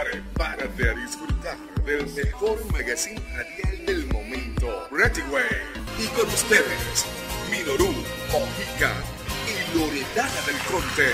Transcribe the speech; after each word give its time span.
Prepárate 0.00 0.88
a 0.88 0.94
disfrutar 0.94 1.58
del 1.84 2.06
mejor 2.14 2.58
magazine 2.72 3.20
radial 3.36 3.86
del 3.86 4.06
momento, 4.06 4.88
Ready 4.90 5.20
Way. 5.30 5.44
Y 6.02 6.06
con 6.18 6.26
ustedes, 6.26 7.04
Minoru, 7.50 7.92
Mojica 8.32 8.94
y 9.46 9.76
Loredana 9.76 10.40
del 10.46 10.56
Conte. 10.70 11.12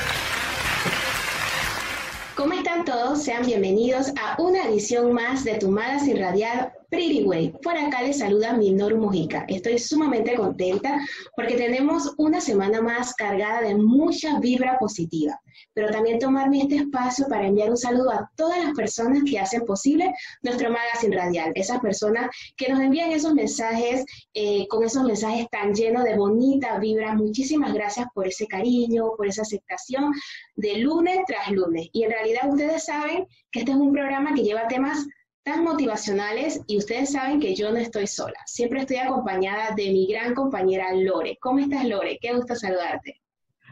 ¿Cómo 2.36 2.52
están 2.52 2.84
todos? 2.84 3.24
Sean 3.24 3.44
bienvenidos 3.44 4.12
a 4.20 4.40
una 4.40 4.68
edición 4.68 5.12
más 5.12 5.42
de 5.42 5.54
Tu 5.54 5.68
Magazine 5.68 6.20
Radial 6.20 6.72
Pretty 6.90 7.24
Way. 7.24 7.54
Por 7.62 7.76
acá 7.76 8.02
les 8.02 8.18
saluda 8.18 8.52
Minoru 8.52 8.98
Mojica. 8.98 9.46
Estoy 9.48 9.78
sumamente 9.80 10.36
contenta 10.36 11.00
porque 11.34 11.56
tenemos 11.56 12.14
una 12.18 12.40
semana 12.40 12.80
más 12.80 13.14
cargada 13.14 13.62
de 13.62 13.74
mucha 13.74 14.38
vibra 14.38 14.78
positiva, 14.78 15.40
pero 15.72 15.90
también 15.90 16.18
tomarme 16.18 16.62
este 16.62 16.76
espacio 16.76 17.26
para 17.28 17.46
enviar 17.46 17.70
un 17.70 17.76
saludo 17.76 18.10
a 18.10 18.30
todas 18.36 18.62
las 18.62 18.74
personas 18.74 19.22
que 19.28 19.38
hacen 19.38 19.64
posible 19.64 20.14
nuestro 20.42 20.70
magazine 20.70 21.16
radial, 21.16 21.52
esas 21.54 21.80
personas 21.80 22.30
que 22.56 22.68
nos 22.68 22.80
envían 22.80 23.12
esos 23.12 23.34
mensajes 23.34 24.04
eh, 24.34 24.66
con 24.68 24.84
esos 24.84 25.04
mensajes 25.04 25.48
tan 25.50 25.74
llenos 25.74 26.04
de 26.04 26.16
bonita 26.16 26.78
vibra. 26.78 27.14
Muchísimas 27.14 27.72
gracias 27.72 28.06
por 28.14 28.26
ese 28.26 28.46
cariño, 28.46 29.12
por 29.16 29.26
esa 29.26 29.42
aceptación 29.42 30.12
de 30.54 30.78
lunes 30.78 31.18
tras 31.26 31.50
lunes. 31.50 31.88
Y 31.92 32.04
en 32.04 32.10
realidad 32.10 32.48
ustedes 32.50 32.84
saben 32.84 33.26
que 33.50 33.60
este 33.60 33.72
es 33.72 33.76
un 33.76 33.92
programa 33.92 34.34
que 34.34 34.42
lleva 34.42 34.68
temas 34.68 35.06
tan 35.46 35.62
motivacionales 35.62 36.60
y 36.66 36.76
ustedes 36.76 37.12
saben 37.12 37.38
que 37.38 37.54
yo 37.54 37.70
no 37.70 37.78
estoy 37.78 38.08
sola. 38.08 38.38
Siempre 38.46 38.80
estoy 38.80 38.96
acompañada 38.96 39.74
de 39.76 39.90
mi 39.90 40.08
gran 40.08 40.34
compañera 40.34 40.92
Lore. 40.92 41.38
¿Cómo 41.40 41.60
estás, 41.60 41.84
Lore? 41.84 42.18
Qué 42.20 42.34
gusto 42.34 42.56
saludarte. 42.56 43.20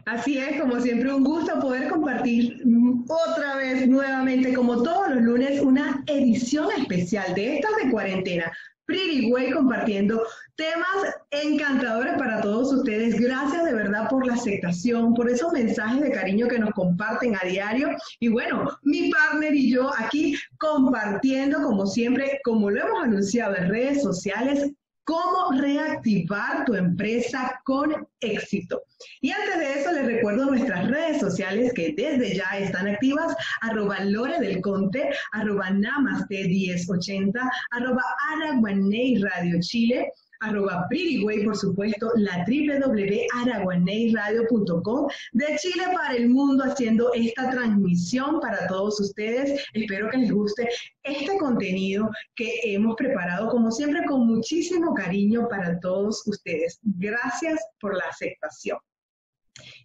Así 0.05 0.37
es, 0.37 0.61
como 0.61 0.79
siempre, 0.79 1.11
un 1.11 1.23
gusto 1.23 1.59
poder 1.59 1.89
compartir 1.89 2.61
otra 3.07 3.55
vez, 3.55 3.87
nuevamente, 3.87 4.53
como 4.53 4.83
todos 4.83 5.09
los 5.09 5.21
lunes, 5.21 5.61
una 5.61 6.03
edición 6.05 6.69
especial 6.77 7.33
de 7.33 7.55
estas 7.55 7.71
de 7.83 7.89
cuarentena, 7.89 8.51
Pretty 8.85 9.31
Way 9.31 9.51
compartiendo 9.51 10.21
temas 10.55 11.15
encantadores 11.31 12.13
para 12.19 12.41
todos 12.41 12.71
ustedes. 12.71 13.19
Gracias 13.19 13.65
de 13.65 13.73
verdad 13.73 14.07
por 14.09 14.27
la 14.27 14.33
aceptación, 14.33 15.15
por 15.15 15.27
esos 15.27 15.51
mensajes 15.51 16.01
de 16.01 16.11
cariño 16.11 16.47
que 16.47 16.59
nos 16.59 16.69
comparten 16.71 17.35
a 17.35 17.47
diario. 17.47 17.89
Y 18.19 18.27
bueno, 18.27 18.77
mi 18.83 19.09
partner 19.09 19.55
y 19.55 19.71
yo 19.71 19.91
aquí 19.97 20.37
compartiendo, 20.59 21.63
como 21.63 21.87
siempre, 21.87 22.39
como 22.43 22.69
lo 22.69 22.81
hemos 22.81 23.03
anunciado 23.03 23.55
en 23.55 23.69
redes 23.69 24.03
sociales, 24.03 24.71
cómo 25.05 25.59
reactivar 25.61 26.65
tu 26.65 26.73
empresa 26.73 27.61
con 27.63 27.95
éxito. 28.19 28.83
Y 29.21 29.31
antes 29.31 29.59
de 29.59 29.79
eso, 29.79 29.91
les 29.91 30.05
recuerdo 30.05 30.45
nuestras 30.45 30.87
redes 30.89 31.19
sociales 31.19 31.73
que 31.73 31.93
desde 31.95 32.35
ya 32.35 32.57
están 32.57 32.87
activas, 32.87 33.35
arroba 33.61 33.99
Lore 34.01 34.39
del 34.39 34.61
Conte, 34.61 35.09
arroba 35.31 35.69
Namaste 35.69 36.47
1080, 36.47 37.39
arroba 37.71 38.03
Araguaney 38.33 39.21
Radio 39.21 39.59
Chile, 39.61 40.11
arroba 40.45 40.85
Pretty 40.89 41.25
por 41.43 41.57
supuesto, 41.57 42.11
la 42.15 42.45
www.araguaneyradio.com 42.47 45.07
de 45.33 45.45
Chile 45.57 45.83
para 45.93 46.15
el 46.15 46.29
mundo 46.29 46.63
haciendo 46.63 47.13
esta 47.13 47.49
transmisión 47.49 48.39
para 48.39 48.67
todos 48.67 48.97
ustedes. 48.99 49.63
Espero 49.73 50.09
que 50.09 50.17
les 50.17 50.31
guste 50.31 50.69
este 51.03 51.37
contenido 51.37 52.09
que 52.35 52.59
hemos 52.63 52.95
preparado, 52.95 53.49
como 53.49 53.71
siempre, 53.71 54.05
con 54.05 54.27
muchísimo 54.27 54.93
cariño 54.93 55.47
para 55.49 55.79
todos 55.79 56.25
ustedes. 56.27 56.79
Gracias 56.83 57.59
por 57.79 57.95
la 57.95 58.03
aceptación. 58.05 58.77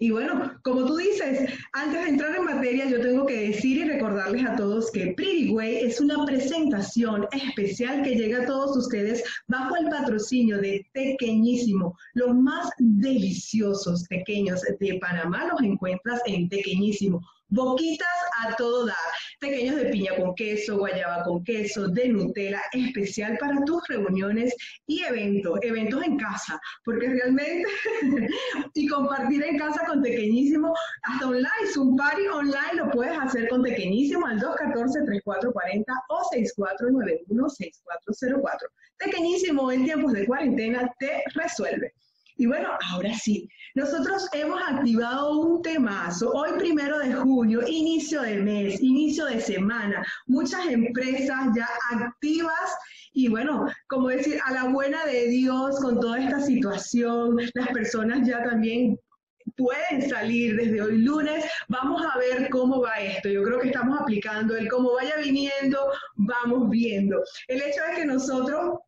Y 0.00 0.10
bueno, 0.10 0.58
como 0.62 0.84
tú 0.84 0.96
dices, 0.96 1.48
antes 1.72 2.02
de 2.02 2.08
entrar 2.08 2.34
en 2.34 2.44
materia, 2.44 2.86
yo 2.86 3.00
tengo 3.00 3.24
que 3.24 3.48
decir 3.48 3.79
recordarles 4.00 4.46
a 4.46 4.56
todos 4.56 4.90
que 4.92 5.12
Pretty 5.14 5.50
Way 5.50 5.76
es 5.84 6.00
una 6.00 6.24
presentación 6.24 7.26
especial 7.32 8.02
que 8.02 8.14
llega 8.14 8.42
a 8.42 8.46
todos 8.46 8.74
ustedes 8.74 9.22
bajo 9.46 9.76
el 9.76 9.90
patrocinio 9.90 10.58
de 10.58 10.86
Pequeñísimo. 10.94 11.94
Los 12.14 12.34
más 12.34 12.70
deliciosos 12.78 14.04
pequeños 14.08 14.62
de 14.62 14.98
Panamá 15.00 15.48
los 15.48 15.60
encuentras 15.60 16.22
en 16.24 16.48
Pequeñísimo 16.48 17.20
Boquitas 17.52 18.06
a 18.38 18.54
todo 18.54 18.86
dar, 18.86 18.94
pequeños 19.40 19.74
de 19.74 19.86
piña 19.86 20.14
con 20.14 20.36
queso, 20.36 20.78
guayaba 20.78 21.24
con 21.24 21.42
queso, 21.42 21.88
de 21.88 22.08
Nutella, 22.08 22.62
especial 22.72 23.36
para 23.38 23.64
tus 23.64 23.82
reuniones 23.88 24.54
y 24.86 25.02
eventos, 25.02 25.58
eventos 25.62 26.00
en 26.04 26.16
casa, 26.16 26.60
porque 26.84 27.08
realmente, 27.08 27.68
y 28.74 28.86
compartir 28.86 29.42
en 29.42 29.58
casa 29.58 29.84
con 29.84 30.00
Pequeñísimo, 30.00 30.72
hasta 31.02 31.26
online, 31.26 31.48
un 31.76 31.96
party 31.96 32.28
online 32.28 32.74
lo 32.74 32.88
puedes 32.90 33.18
hacer 33.18 33.48
con 33.48 33.62
Pequeñísimo 33.62 34.26
al 34.26 34.40
214-3440 34.40 35.84
o 36.08 36.22
6491-6404. 36.30 38.68
Pequeñísimo 38.96 39.72
en 39.72 39.84
tiempos 39.84 40.12
de 40.12 40.24
cuarentena 40.24 40.88
te 41.00 41.24
resuelve. 41.34 41.94
Y 42.40 42.46
bueno, 42.46 42.70
ahora 42.88 43.12
sí, 43.12 43.46
nosotros 43.74 44.26
hemos 44.32 44.58
activado 44.62 45.40
un 45.40 45.60
temazo. 45.60 46.30
Hoy 46.30 46.52
primero 46.58 46.98
de 46.98 47.12
junio, 47.12 47.60
inicio 47.68 48.22
de 48.22 48.36
mes, 48.36 48.80
inicio 48.80 49.26
de 49.26 49.42
semana, 49.42 50.02
muchas 50.26 50.66
empresas 50.68 51.48
ya 51.54 51.68
activas 51.90 52.78
y 53.12 53.28
bueno, 53.28 53.66
como 53.88 54.08
decir, 54.08 54.40
a 54.46 54.54
la 54.54 54.64
buena 54.70 55.04
de 55.04 55.28
Dios 55.28 55.80
con 55.80 56.00
toda 56.00 56.18
esta 56.18 56.40
situación, 56.40 57.36
las 57.52 57.68
personas 57.68 58.26
ya 58.26 58.42
también 58.42 58.98
pueden 59.58 60.08
salir 60.08 60.56
desde 60.56 60.80
hoy 60.80 60.96
lunes. 60.96 61.44
Vamos 61.68 62.02
a 62.06 62.18
ver 62.18 62.48
cómo 62.48 62.80
va 62.80 63.00
esto. 63.00 63.28
Yo 63.28 63.42
creo 63.42 63.60
que 63.60 63.68
estamos 63.68 64.00
aplicando 64.00 64.56
el 64.56 64.66
cómo 64.66 64.94
vaya 64.94 65.16
viniendo, 65.18 65.78
vamos 66.16 66.70
viendo. 66.70 67.22
El 67.48 67.60
hecho 67.60 67.82
es 67.90 67.98
que 67.98 68.06
nosotros 68.06 68.78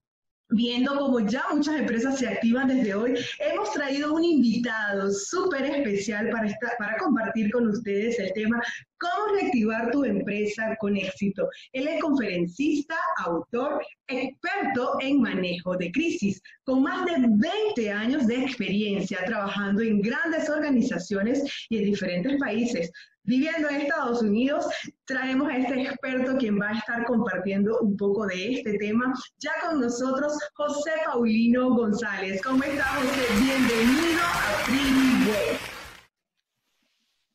viendo 0.53 0.99
cómo 0.99 1.21
ya 1.21 1.45
muchas 1.53 1.77
empresas 1.77 2.19
se 2.19 2.29
activan 2.29 2.69
desde 2.69 2.95
hoy, 2.95 3.15
hemos 3.39 3.73
traído 3.73 4.15
un 4.15 4.25
invitado 4.25 5.11
súper 5.11 5.65
especial 5.65 6.31
para, 6.31 6.49
para 6.79 6.97
compartir 6.99 7.51
con 7.51 7.69
ustedes 7.69 8.19
el 8.19 8.33
tema 8.33 8.61
cómo 9.03 9.35
reactivar 9.35 9.91
tu 9.91 10.05
empresa 10.05 10.77
con 10.79 10.97
éxito. 10.97 11.49
Él 11.73 11.89
es 11.89 12.01
conferencista, 12.01 12.97
autor, 13.23 13.85
experto 14.09 14.97
en 15.01 15.21
manejo 15.21 15.77
de 15.77 15.91
crisis, 15.93 16.41
con 16.65 16.83
más 16.83 17.05
de 17.07 17.15
20 17.19 17.91
años 17.91 18.27
de 18.27 18.43
experiencia 18.43 19.25
trabajando 19.25 19.83
en 19.83 20.01
grandes 20.01 20.49
organizaciones 20.49 21.43
y 21.69 21.79
en 21.79 21.85
diferentes 21.85 22.39
países. 22.39 22.91
Viviendo 23.25 23.69
en 23.69 23.83
Estados 23.83 24.21
Unidos, 24.21 24.67
traemos 25.05 25.49
a 25.49 25.57
este 25.57 25.83
experto 25.83 26.37
quien 26.39 26.61
va 26.61 26.71
a 26.71 26.79
estar 26.79 27.05
compartiendo 27.05 27.79
un 27.79 27.97
poco 27.97 28.27
de 28.27 28.55
este 28.55 28.77
tema. 28.79 29.15
Ya 29.39 29.53
con 29.65 29.81
nosotros, 29.81 30.37
José 30.55 30.91
Paulino 31.07 31.71
González. 31.71 32.43
¿Cómo 32.43 32.65
está, 32.65 32.85
José? 32.85 33.27
Bienvenido 33.39 34.21
a 34.23 34.67
Way. 34.69 35.59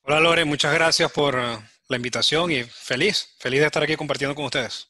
Hola, 0.01 0.19
Lore. 0.19 0.43
Muchas 0.43 0.73
gracias 0.73 1.09
por 1.09 1.35
la 1.35 1.95
invitación 1.95 2.51
y 2.51 2.63
feliz, 2.63 3.35
feliz 3.39 3.61
de 3.61 3.65
estar 3.67 3.81
aquí 3.81 3.95
compartiendo 3.95 4.35
con 4.35 4.45
ustedes. 4.45 4.89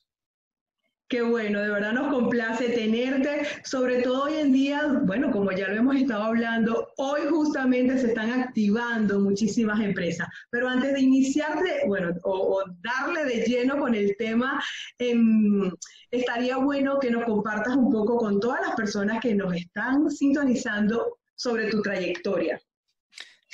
Qué 1.09 1.21
bueno, 1.21 1.61
de 1.61 1.69
verdad 1.69 1.93
nos 1.93 2.13
complace 2.13 2.67
tenerte, 2.67 3.47
sobre 3.63 4.01
todo 4.01 4.23
hoy 4.25 4.33
en 4.35 4.51
día, 4.51 4.81
bueno, 5.03 5.31
como 5.31 5.53
ya 5.53 5.69
lo 5.69 5.77
hemos 5.77 5.95
estado 5.95 6.23
hablando, 6.23 6.91
hoy 6.97 7.21
justamente 7.29 7.97
se 7.97 8.07
están 8.07 8.29
activando 8.41 9.17
muchísimas 9.21 9.79
empresas. 9.79 10.27
Pero 10.49 10.67
antes 10.67 10.93
de 10.93 10.99
iniciar, 10.99 11.59
bueno, 11.87 12.09
o, 12.23 12.61
darle 12.81 13.23
de 13.23 13.45
lleno 13.45 13.79
con 13.79 13.95
el 13.95 14.17
tema, 14.17 14.61
em, 14.97 15.71
estaría 16.11 16.57
bueno 16.57 16.99
que 16.99 17.09
nos 17.09 17.23
compartas 17.23 17.77
un 17.77 17.89
poco 17.89 18.17
con 18.17 18.41
todas 18.41 18.59
las 18.59 18.75
personas 18.75 19.21
que 19.21 19.33
nos 19.33 19.55
están 19.55 20.11
sintonizando 20.11 21.19
sobre 21.35 21.69
tu 21.69 21.81
trayectoria. 21.81 22.59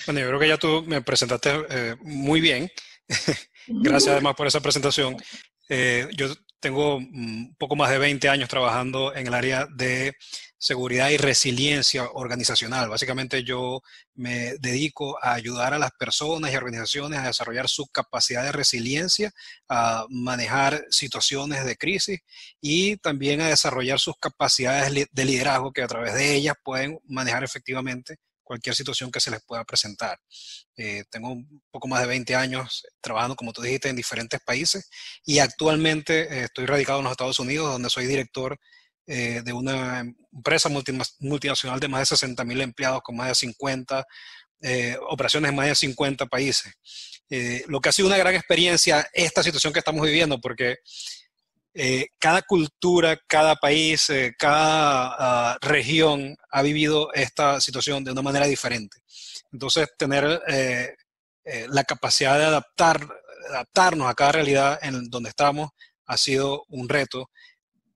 Bueno, 0.08 0.22
yo 0.22 0.28
creo 0.28 0.40
que 0.40 0.48
ya 0.48 0.58
tú 0.58 0.84
me 0.88 1.04
presentaste 1.04 1.52
eh, 1.70 1.96
muy 2.02 2.42
bien. 2.42 2.72
Gracias 3.68 4.12
además 4.12 4.34
por 4.36 4.48
esa 4.48 4.60
presentación. 4.60 5.16
Eh, 5.70 6.08
yo 6.16 6.34
tengo 6.64 6.96
un 6.96 7.56
poco 7.60 7.76
más 7.76 7.92
de 7.92 7.98
20 7.98 8.30
años 8.30 8.48
trabajando 8.48 9.14
en 9.14 9.28
el 9.28 9.34
área 9.34 9.68
de 9.70 10.14
seguridad 10.58 11.10
y 11.10 11.18
resiliencia 11.18 12.10
organizacional. 12.14 12.90
Básicamente 12.90 13.44
yo 13.44 13.82
me 14.16 14.54
dedico 14.60 15.22
a 15.22 15.34
ayudar 15.34 15.74
a 15.74 15.78
las 15.78 15.92
personas 15.92 16.54
y 16.54 16.56
organizaciones 16.56 17.20
a 17.20 17.28
desarrollar 17.28 17.68
su 17.68 17.86
capacidad 17.88 18.44
de 18.44 18.54
resiliencia, 18.54 19.34
a 19.68 20.06
manejar 20.10 20.86
situaciones 20.90 21.66
de 21.66 21.76
crisis 21.76 22.22
y 22.62 22.96
también 22.98 23.42
a 23.42 23.50
desarrollar 23.50 24.00
sus 24.00 24.16
capacidades 24.18 25.08
de 25.12 25.26
liderazgo 25.26 25.74
que 25.74 25.84
a 25.84 25.88
través 25.88 26.14
de 26.14 26.34
ellas 26.34 26.56
pueden 26.64 26.98
manejar 27.04 27.44
efectivamente 27.44 28.20
cualquier 28.44 28.76
situación 28.76 29.12
que 29.12 29.20
se 29.20 29.32
les 29.32 29.42
pueda 29.44 29.64
presentar. 29.64 30.20
Eh, 30.78 31.04
tengo 31.10 31.30
un 31.30 31.64
poco 31.72 31.88
más 31.88 32.02
de 32.02 32.08
20 32.08 32.36
años 32.36 32.86
trabajando, 33.02 33.36
como 33.36 33.54
tú 33.54 33.62
dijiste, 33.62 33.90
en 33.90 33.96
diferentes 33.96 34.40
países 34.42 34.90
y 35.26 35.40
actualmente 35.40 36.22
eh, 36.22 36.44
estoy 36.46 36.66
radicado 36.66 37.00
en 37.00 37.06
los 37.06 37.12
Estados 37.12 37.40
Unidos, 37.40 37.72
donde 37.72 37.90
soy 37.90 38.06
director 38.06 38.60
eh, 39.06 39.42
de 39.44 39.52
una 39.52 40.00
empresa 40.32 40.70
multinacional 41.20 41.78
de 41.78 41.90
más 41.90 42.02
de 42.02 42.16
60 42.16 42.46
mil 42.46 42.62
empleados 42.62 43.02
con 43.02 43.18
más 43.18 43.28
de 43.28 43.36
50 43.36 44.06
eh, 44.62 44.96
operaciones 45.10 45.50
en 45.50 45.56
más 45.58 45.68
de 45.68 45.76
50 45.76 46.26
países. 46.28 46.74
Eh, 47.30 47.66
lo 47.68 47.82
que 47.82 47.90
ha 47.90 47.92
sido 47.92 48.08
una 48.08 48.18
gran 48.18 48.34
experiencia 48.34 49.06
esta 49.12 49.44
situación 49.44 49.74
que 49.74 49.80
estamos 49.80 50.06
viviendo, 50.06 50.40
porque 50.40 50.78
cada 52.20 52.42
cultura, 52.44 53.18
cada 53.28 53.56
país, 53.56 54.12
cada 54.38 55.52
ah, 55.54 55.58
región 55.62 56.36
ha 56.52 56.62
vivido 56.62 57.12
esta 57.14 57.60
situación 57.60 58.04
de 58.04 58.12
una 58.12 58.22
manera 58.22 58.46
diferente. 58.46 58.98
Entonces, 59.52 59.90
tener 59.98 60.42
la 61.70 61.84
capacidad 61.84 62.38
de 62.38 62.46
adaptar, 62.46 63.08
adaptarnos 63.50 64.08
a 64.08 64.14
cada 64.14 64.34
realidad 64.34 64.80
en 64.82 65.10
donde 65.10 65.30
estamos 65.30 65.72
ha 66.06 66.18
sido 66.18 66.64
un 66.70 66.90
reto 66.90 67.30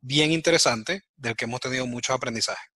bien 0.01 0.31
interesante 0.31 1.03
del 1.15 1.35
que 1.35 1.45
hemos 1.45 1.59
tenido 1.59 1.85
muchos 1.85 2.15
aprendizajes. 2.15 2.76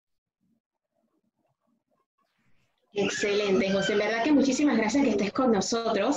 Excelente, 3.05 3.71
José. 3.71 3.95
verdad 3.95 4.25
que 4.25 4.33
muchísimas 4.33 4.77
gracias 4.77 5.05
que 5.05 5.11
estés 5.11 5.33
con 5.33 5.53
nosotros. 5.53 6.17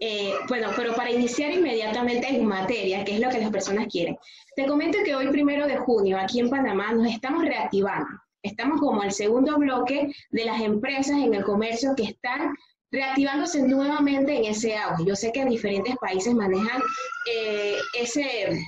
Eh, 0.00 0.34
bueno, 0.48 0.70
pero 0.76 0.94
para 0.94 1.10
iniciar 1.10 1.52
inmediatamente 1.52 2.28
en 2.28 2.44
materia, 2.44 3.04
que 3.04 3.14
es 3.14 3.20
lo 3.20 3.30
que 3.30 3.38
las 3.38 3.50
personas 3.50 3.86
quieren, 3.86 4.16
te 4.56 4.66
comento 4.66 4.98
que 5.04 5.14
hoy, 5.14 5.28
primero 5.28 5.66
de 5.66 5.76
junio, 5.76 6.18
aquí 6.18 6.40
en 6.40 6.50
Panamá, 6.50 6.92
nos 6.92 7.06
estamos 7.06 7.44
reactivando. 7.44 8.08
Estamos 8.42 8.80
como 8.80 9.02
el 9.02 9.12
segundo 9.12 9.56
bloque 9.56 10.12
de 10.30 10.44
las 10.44 10.60
empresas 10.60 11.16
en 11.18 11.34
el 11.34 11.44
comercio 11.44 11.94
que 11.96 12.04
están 12.04 12.54
reactivándose 12.90 13.62
nuevamente 13.62 14.36
en 14.36 14.46
ese 14.46 14.76
auge. 14.76 15.04
Yo 15.04 15.16
sé 15.16 15.32
que 15.32 15.44
diferentes 15.44 15.96
países 15.96 16.34
manejan 16.34 16.82
eh, 17.32 17.76
ese, 17.94 18.60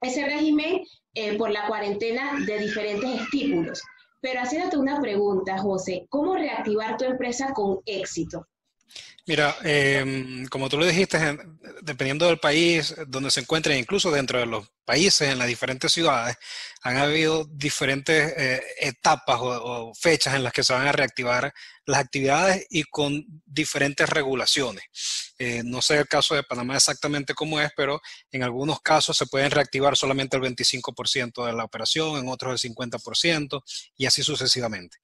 ese 0.00 0.24
régimen 0.24 0.82
eh, 1.14 1.36
por 1.36 1.50
la 1.50 1.66
cuarentena 1.66 2.34
de 2.46 2.58
diferentes 2.58 3.22
estímulos. 3.22 3.82
Pero 4.26 4.40
haciéndote 4.40 4.76
una 4.76 5.00
pregunta, 5.00 5.56
José, 5.56 6.04
¿cómo 6.08 6.34
reactivar 6.34 6.96
tu 6.96 7.04
empresa 7.04 7.52
con 7.54 7.78
éxito? 7.86 8.48
Mira, 9.24 9.54
em, 9.62 10.46
como 10.46 10.68
tú 10.68 10.78
lo 10.78 10.84
dijiste, 10.84 11.16
dependiendo 11.82 12.26
del 12.26 12.40
país 12.40 12.92
donde 13.06 13.30
se 13.30 13.38
encuentren, 13.38 13.78
incluso 13.78 14.10
dentro 14.10 14.40
de 14.40 14.46
los 14.46 14.68
países, 14.84 15.28
en 15.28 15.38
las 15.38 15.46
diferentes 15.46 15.92
ciudades, 15.92 16.36
han 16.82 16.96
habido 16.96 17.44
diferentes 17.44 18.34
eh, 18.36 18.62
etapas 18.80 19.38
o, 19.40 19.92
fechas 19.94 20.34
en 20.34 20.42
las 20.42 20.52
que 20.52 20.64
se 20.64 20.72
van 20.72 20.88
a 20.88 20.92
reactivar 20.92 21.54
las 21.84 22.00
actividades 22.00 22.66
y 22.68 22.82
con 22.82 23.24
diferentes 23.44 24.10
regulaciones. 24.10 24.82
Eh, 25.38 25.62
no 25.64 25.82
sé 25.82 25.98
el 25.98 26.08
caso 26.08 26.34
de 26.34 26.42
Panamá 26.42 26.76
exactamente 26.76 27.34
cómo 27.34 27.60
es, 27.60 27.70
pero 27.76 28.00
en 28.30 28.42
algunos 28.42 28.80
casos 28.80 29.16
se 29.16 29.26
pueden 29.26 29.50
reactivar 29.50 29.96
solamente 29.96 30.36
el 30.36 30.42
25% 30.42 31.44
de 31.44 31.52
la 31.52 31.64
operación, 31.64 32.18
en 32.18 32.28
otros 32.28 32.64
el 32.64 32.72
50% 32.72 33.62
y 33.96 34.06
así 34.06 34.22
sucesivamente. 34.22 34.98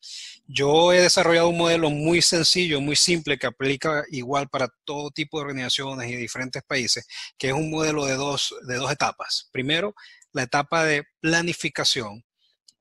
Yo 0.46 0.92
he 0.92 1.00
desarrollado 1.00 1.48
un 1.48 1.58
modelo 1.58 1.90
muy 1.90 2.22
sencillo, 2.22 2.80
muy 2.80 2.96
simple, 2.96 3.38
que 3.38 3.46
aplica 3.46 4.04
igual 4.10 4.48
para 4.48 4.68
todo 4.84 5.10
tipo 5.10 5.38
de 5.38 5.42
organizaciones 5.42 6.10
y 6.10 6.16
diferentes 6.16 6.62
países, 6.62 7.06
que 7.38 7.48
es 7.48 7.52
un 7.52 7.70
modelo 7.70 8.06
de 8.06 8.14
dos, 8.14 8.54
de 8.66 8.76
dos 8.76 8.90
etapas. 8.90 9.48
Primero, 9.52 9.94
la 10.32 10.44
etapa 10.44 10.84
de 10.84 11.04
planificación 11.20 12.24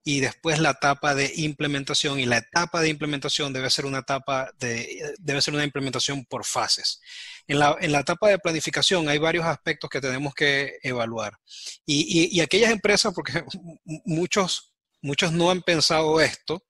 y 0.04 0.20
después 0.20 0.60
la 0.60 0.72
etapa 0.72 1.14
de 1.14 1.32
implementación 1.36 2.20
y 2.20 2.26
la 2.26 2.38
etapa 2.38 2.82
de 2.82 2.90
implementación 2.90 3.54
debe 3.54 3.70
ser 3.70 3.86
una 3.86 4.00
etapa 4.00 4.52
de 4.60 5.16
debe 5.20 5.42
ser 5.42 5.54
una 5.54 5.64
implementación 5.64 6.26
por 6.26 6.44
fases. 6.46 7.00
En 7.48 7.60
la, 7.60 7.78
en 7.80 7.92
la 7.92 8.00
etapa 8.00 8.30
de 8.30 8.40
planificación 8.40 9.10
hay 9.10 9.18
varios 9.20 9.46
aspectos 9.46 9.90
que 9.90 10.02
tenemos 10.02 10.34
que 10.34 10.80
evaluar 10.82 11.38
y, 11.86 12.30
y, 12.36 12.42
aquellas 12.42 12.72
empresas 12.72 13.14
porque 13.14 13.44
muchos 14.06 14.74
muchos 15.02 15.32
no 15.32 15.52
han 15.52 15.62
pensado 15.62 16.22
esto 16.22 16.64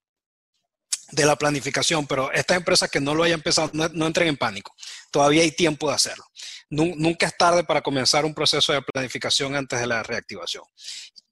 de 1.11 1.25
la 1.25 1.35
planificación, 1.35 2.07
pero 2.07 2.31
estas 2.31 2.57
empresas 2.57 2.89
que 2.89 3.01
no 3.01 3.13
lo 3.13 3.23
hayan 3.23 3.39
empezado 3.39 3.69
no, 3.73 4.07
entren 4.07 4.29
en 4.29 4.37
pánico. 4.37 4.73
Todavía 5.11 5.43
hay 5.43 5.51
tiempo 5.51 5.89
de 5.89 5.95
hacerlo. 5.95 6.23
Nunca 6.69 7.27
es 7.27 7.35
tarde 7.37 7.65
para 7.65 7.81
comenzar 7.81 8.23
un 8.23 8.33
proceso 8.33 8.71
de 8.71 8.81
planificación 8.81 9.55
antes 9.55 9.79
de 9.79 9.87
la 9.87 10.03
reactivación. 10.03 10.63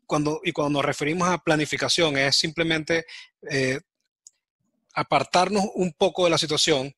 Cuando, 0.10 0.42
y 0.44 0.52
cuando 0.52 0.80
nos 0.80 0.86
referimos 0.86 1.30
a 1.30 1.38
planificación 1.38 2.18
es 2.18 2.36
simplemente 2.36 3.06
eh, 3.48 3.80
apartarnos 4.96 5.66
un 5.76 5.94
poco 5.94 6.24
de 6.24 6.32
la 6.32 6.40
situación 6.40 6.92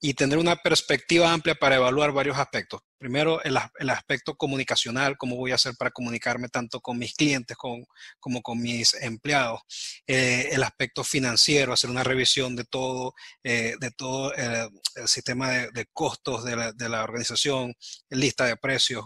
y 0.00 0.14
tener 0.14 0.36
una 0.36 0.56
perspectiva 0.56 1.32
amplia 1.32 1.54
para 1.54 1.76
evaluar 1.76 2.10
varios 2.10 2.36
aspectos. 2.36 2.80
Primero, 2.98 3.42
el, 3.44 3.56
aspecto 3.90 4.36
comunicacional, 4.36 5.16
cómo 5.16 5.36
voy 5.36 5.52
a 5.52 5.56
hacer 5.56 5.74
para 5.78 5.90
comunicarme 5.90 6.48
tanto 6.48 6.80
con 6.80 6.98
mis 6.98 7.14
clientes 7.14 7.56
como 7.56 8.42
con 8.42 8.60
mis 8.60 8.94
empleados. 8.94 9.60
Eh, 10.06 10.48
el 10.52 10.62
aspecto 10.62 11.04
financiero, 11.04 11.72
hacer 11.72 11.90
una 11.90 12.04
revisión 12.04 12.56
de 12.56 12.64
todo, 12.64 13.14
eh, 13.44 13.74
de 13.78 13.90
todo 13.90 14.34
eh, 14.34 14.68
el 14.96 15.08
sistema 15.08 15.50
de, 15.50 15.86
costos 15.92 16.44
de 16.44 16.56
la, 16.56 16.72
de 16.72 16.88
la, 16.88 17.04
organización, 17.04 17.74
lista 18.10 18.46
de 18.46 18.56
precios. 18.56 19.04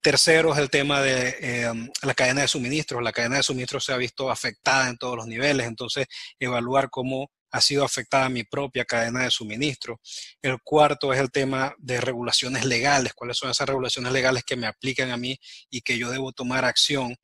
Tercero 0.00 0.52
es 0.52 0.58
el 0.58 0.70
tema 0.70 1.02
de 1.02 1.70
la 2.02 2.14
cadena 2.14 2.42
de 2.42 2.48
suministros. 2.48 3.02
La 3.02 3.12
cadena 3.12 3.36
de 3.36 3.42
suministros 3.42 3.84
se 3.84 3.92
ha 3.92 3.96
visto 3.96 4.30
afectada 4.30 4.88
en 4.88 4.96
todos 4.96 5.16
los 5.16 5.26
niveles, 5.26 5.66
entonces 5.66 6.06
evaluar 6.38 6.88
cómo 6.90 7.30
ha 7.50 7.60
sido 7.60 7.84
afectada 7.84 8.28
mi 8.28 8.44
propia 8.44 8.84
cadena 8.84 9.24
de 9.24 9.30
suministro. 9.30 10.00
El 10.42 10.58
cuarto 10.62 11.12
es 11.12 11.20
el 11.20 11.30
tema 11.30 11.74
de 11.78 12.00
regulaciones 12.00 12.64
legales, 12.64 13.12
cuáles 13.14 13.36
son 13.36 13.50
esas 13.50 13.68
regulaciones 13.68 14.12
legales 14.12 14.44
que 14.44 14.56
me 14.56 14.66
aplican 14.66 15.10
a 15.10 15.16
mí 15.16 15.38
y 15.70 15.80
que 15.80 15.98
yo 15.98 16.10
debo 16.10 16.32
tomar 16.32 16.64
acción. 16.64 17.16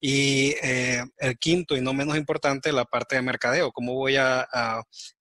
Y 0.00 0.54
eh, 0.62 1.02
el 1.18 1.38
quinto 1.38 1.76
y 1.76 1.80
no 1.80 1.92
menos 1.92 2.16
importante, 2.16 2.72
la 2.72 2.84
parte 2.84 3.16
de 3.16 3.22
mercadeo, 3.22 3.72
cómo 3.72 3.94
voy 3.94 4.16
a, 4.16 4.46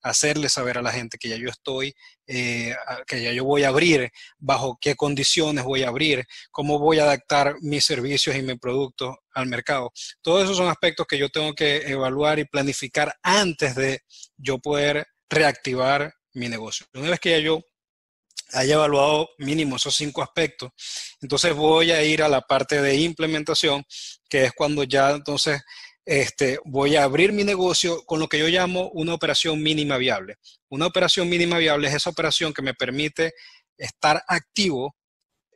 hacerle 0.02 0.50
saber 0.50 0.78
a 0.78 0.82
la 0.82 0.92
gente 0.92 1.18
que 1.18 1.30
ya 1.30 1.38
yo 1.38 1.50
estoy, 1.50 1.94
eh, 2.28 2.76
que 3.08 3.24
ya 3.24 3.32
yo 3.32 3.46
voy 3.46 3.64
a 3.64 3.70
abrir, 3.70 4.12
bajo 4.38 4.78
qué 4.80 4.96
condiciones 4.96 5.64
voy 5.64 5.84
a 5.84 5.88
abrir, 5.90 6.26
cómo 6.52 6.80
voy 6.80 7.00
a 7.00 7.04
adaptar 7.04 7.56
mis 7.62 7.86
servicios 7.86 8.36
y 8.36 8.42
mis 8.42 8.60
productos 8.60 9.16
al 9.34 9.48
mercado. 9.48 9.92
Todos 10.22 10.44
esos 10.44 10.58
son 10.58 10.68
aspectos 10.68 11.06
que 11.08 11.18
yo 11.18 11.30
tengo 11.30 11.54
que 11.54 11.78
evaluar 11.88 12.40
y 12.40 12.46
planificar 12.46 13.14
antes 13.22 13.76
de 13.76 14.02
yo 14.38 14.60
poder 14.60 15.06
reactivar 15.30 16.14
mi 16.34 16.50
negocio. 16.50 16.86
Una 16.94 17.12
vez 17.12 17.20
que 17.20 17.32
ya 17.32 17.40
yo 17.40 17.62
haya 18.54 18.76
evaluado 18.76 19.30
mínimo 19.40 19.78
esos 19.78 19.96
cinco 19.96 20.22
aspectos, 20.22 20.72
entonces 21.22 21.56
voy 21.56 21.92
a 21.92 22.04
ir 22.04 22.22
a 22.22 22.30
la 22.30 22.42
parte 22.42 22.82
de 22.82 22.96
implementación, 22.96 23.84
que 24.30 24.46
es 24.46 24.54
cuando 24.54 24.84
ya 24.84 25.12
entonces 25.12 25.62
este, 26.06 26.60
voy 26.66 26.96
a 26.96 27.04
abrir 27.04 27.32
mi 27.32 27.44
negocio 27.44 28.04
con 28.06 28.20
lo 28.20 28.28
que 28.28 28.40
yo 28.40 28.48
llamo 28.48 28.90
una 28.94 29.14
operación 29.14 29.62
mínima 29.62 29.98
viable. 29.98 30.36
Una 30.70 30.88
operación 30.88 31.30
mínima 31.30 31.58
viable 31.58 31.88
es 31.88 31.96
esa 31.96 32.10
operación 32.10 32.54
que 32.54 32.62
me 32.62 32.74
permite 32.74 33.34
estar 33.78 34.22
activo 34.28 34.96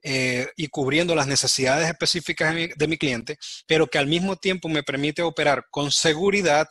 eh, 0.03 0.47
y 0.55 0.67
cubriendo 0.67 1.15
las 1.15 1.27
necesidades 1.27 1.87
específicas 1.87 2.53
de 2.53 2.87
mi, 2.87 2.97
cliente, 2.97 3.37
pero 3.65 3.87
que 3.87 3.97
al 3.97 4.07
mismo 4.07 4.35
tiempo 4.35 4.69
me 4.69 4.83
permite 4.83 5.21
operar 5.21 5.67
con 5.71 5.91
seguridad, 5.91 6.67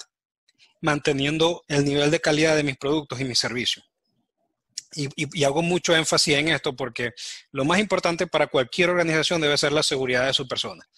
manteniendo 0.81 1.65
el 1.69 1.85
nivel 1.85 2.11
de 2.11 2.21
calidad 2.21 2.57
de 2.57 2.63
mis 2.63 2.77
productos 2.77 3.21
y 3.21 3.25
mis 3.25 3.39
servicios. 3.39 3.85
Y, 4.95 5.45
hago 5.45 5.61
mucho 5.61 5.95
énfasis 5.95 6.37
en 6.37 6.49
esto 6.49 6.75
porque 6.75 7.11
lo 7.53 7.65
más 7.67 7.79
importante 7.79 8.27
para 8.27 8.47
cualquier 8.47 8.89
organización 8.89 9.41
debe 9.41 9.59
ser 9.59 9.73
la 9.73 9.83
seguridad 9.83 10.27
de 10.27 10.33
su 10.33 10.49
persona. 10.49 10.89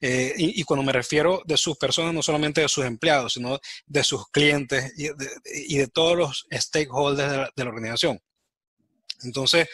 Eh, 0.00 0.34
y, 0.36 0.62
cuando 0.64 0.84
me 0.84 0.92
refiero 0.92 1.42
de 1.44 1.56
sus 1.56 1.76
personas, 1.76 2.14
no 2.14 2.22
solamente 2.22 2.60
de 2.60 2.68
sus 2.68 2.84
empleados, 2.84 3.32
sino 3.32 3.58
de 3.86 4.04
sus 4.04 4.28
clientes 4.28 4.92
y 4.96 5.76
de, 5.78 5.88
todos 5.88 6.16
los 6.16 6.46
stakeholders 6.52 7.30
de 7.30 7.36
la, 7.36 7.50
de 7.56 7.64
la 7.64 7.70
organización. 7.70 8.20
Entonces, 9.24 9.68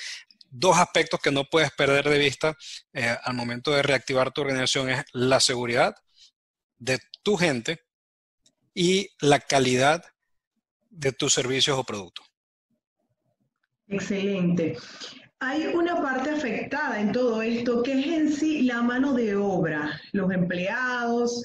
dos 0.56 0.78
aspectos 0.78 1.20
que 1.20 1.32
no 1.32 1.44
puedes 1.44 1.73
perder 1.73 2.08
de 2.08 2.18
vista 2.18 2.56
eh, 2.92 3.16
al 3.25 3.34
momento 3.34 3.73
de 3.73 3.82
reactivar 3.82 4.32
tu 4.32 4.42
organización 4.42 4.88
es 4.88 5.04
la 5.12 5.40
seguridad 5.40 5.94
de 6.78 7.00
tu 7.23 7.37
gente 7.37 7.80
y 8.73 9.08
la 9.20 9.40
calidad 9.40 10.04
de 10.90 11.12
tus 11.12 11.34
servicios 11.34 11.76
o 11.76 11.82
productos. 11.82 12.25
Excelente. 13.88 14.76
Hay 15.40 15.66
una 15.66 16.00
parte 16.00 16.30
afectada 16.30 17.00
en 17.00 17.11
todo 17.11 17.42
esto 17.42 17.82
que 17.82 17.99
es 17.99 18.06
en 18.06 18.32
sí 18.32 18.62
la 18.62 18.80
mano 18.80 19.12
de 19.12 19.34
obra, 19.34 20.00
los 20.12 20.30
empleados, 20.32 21.44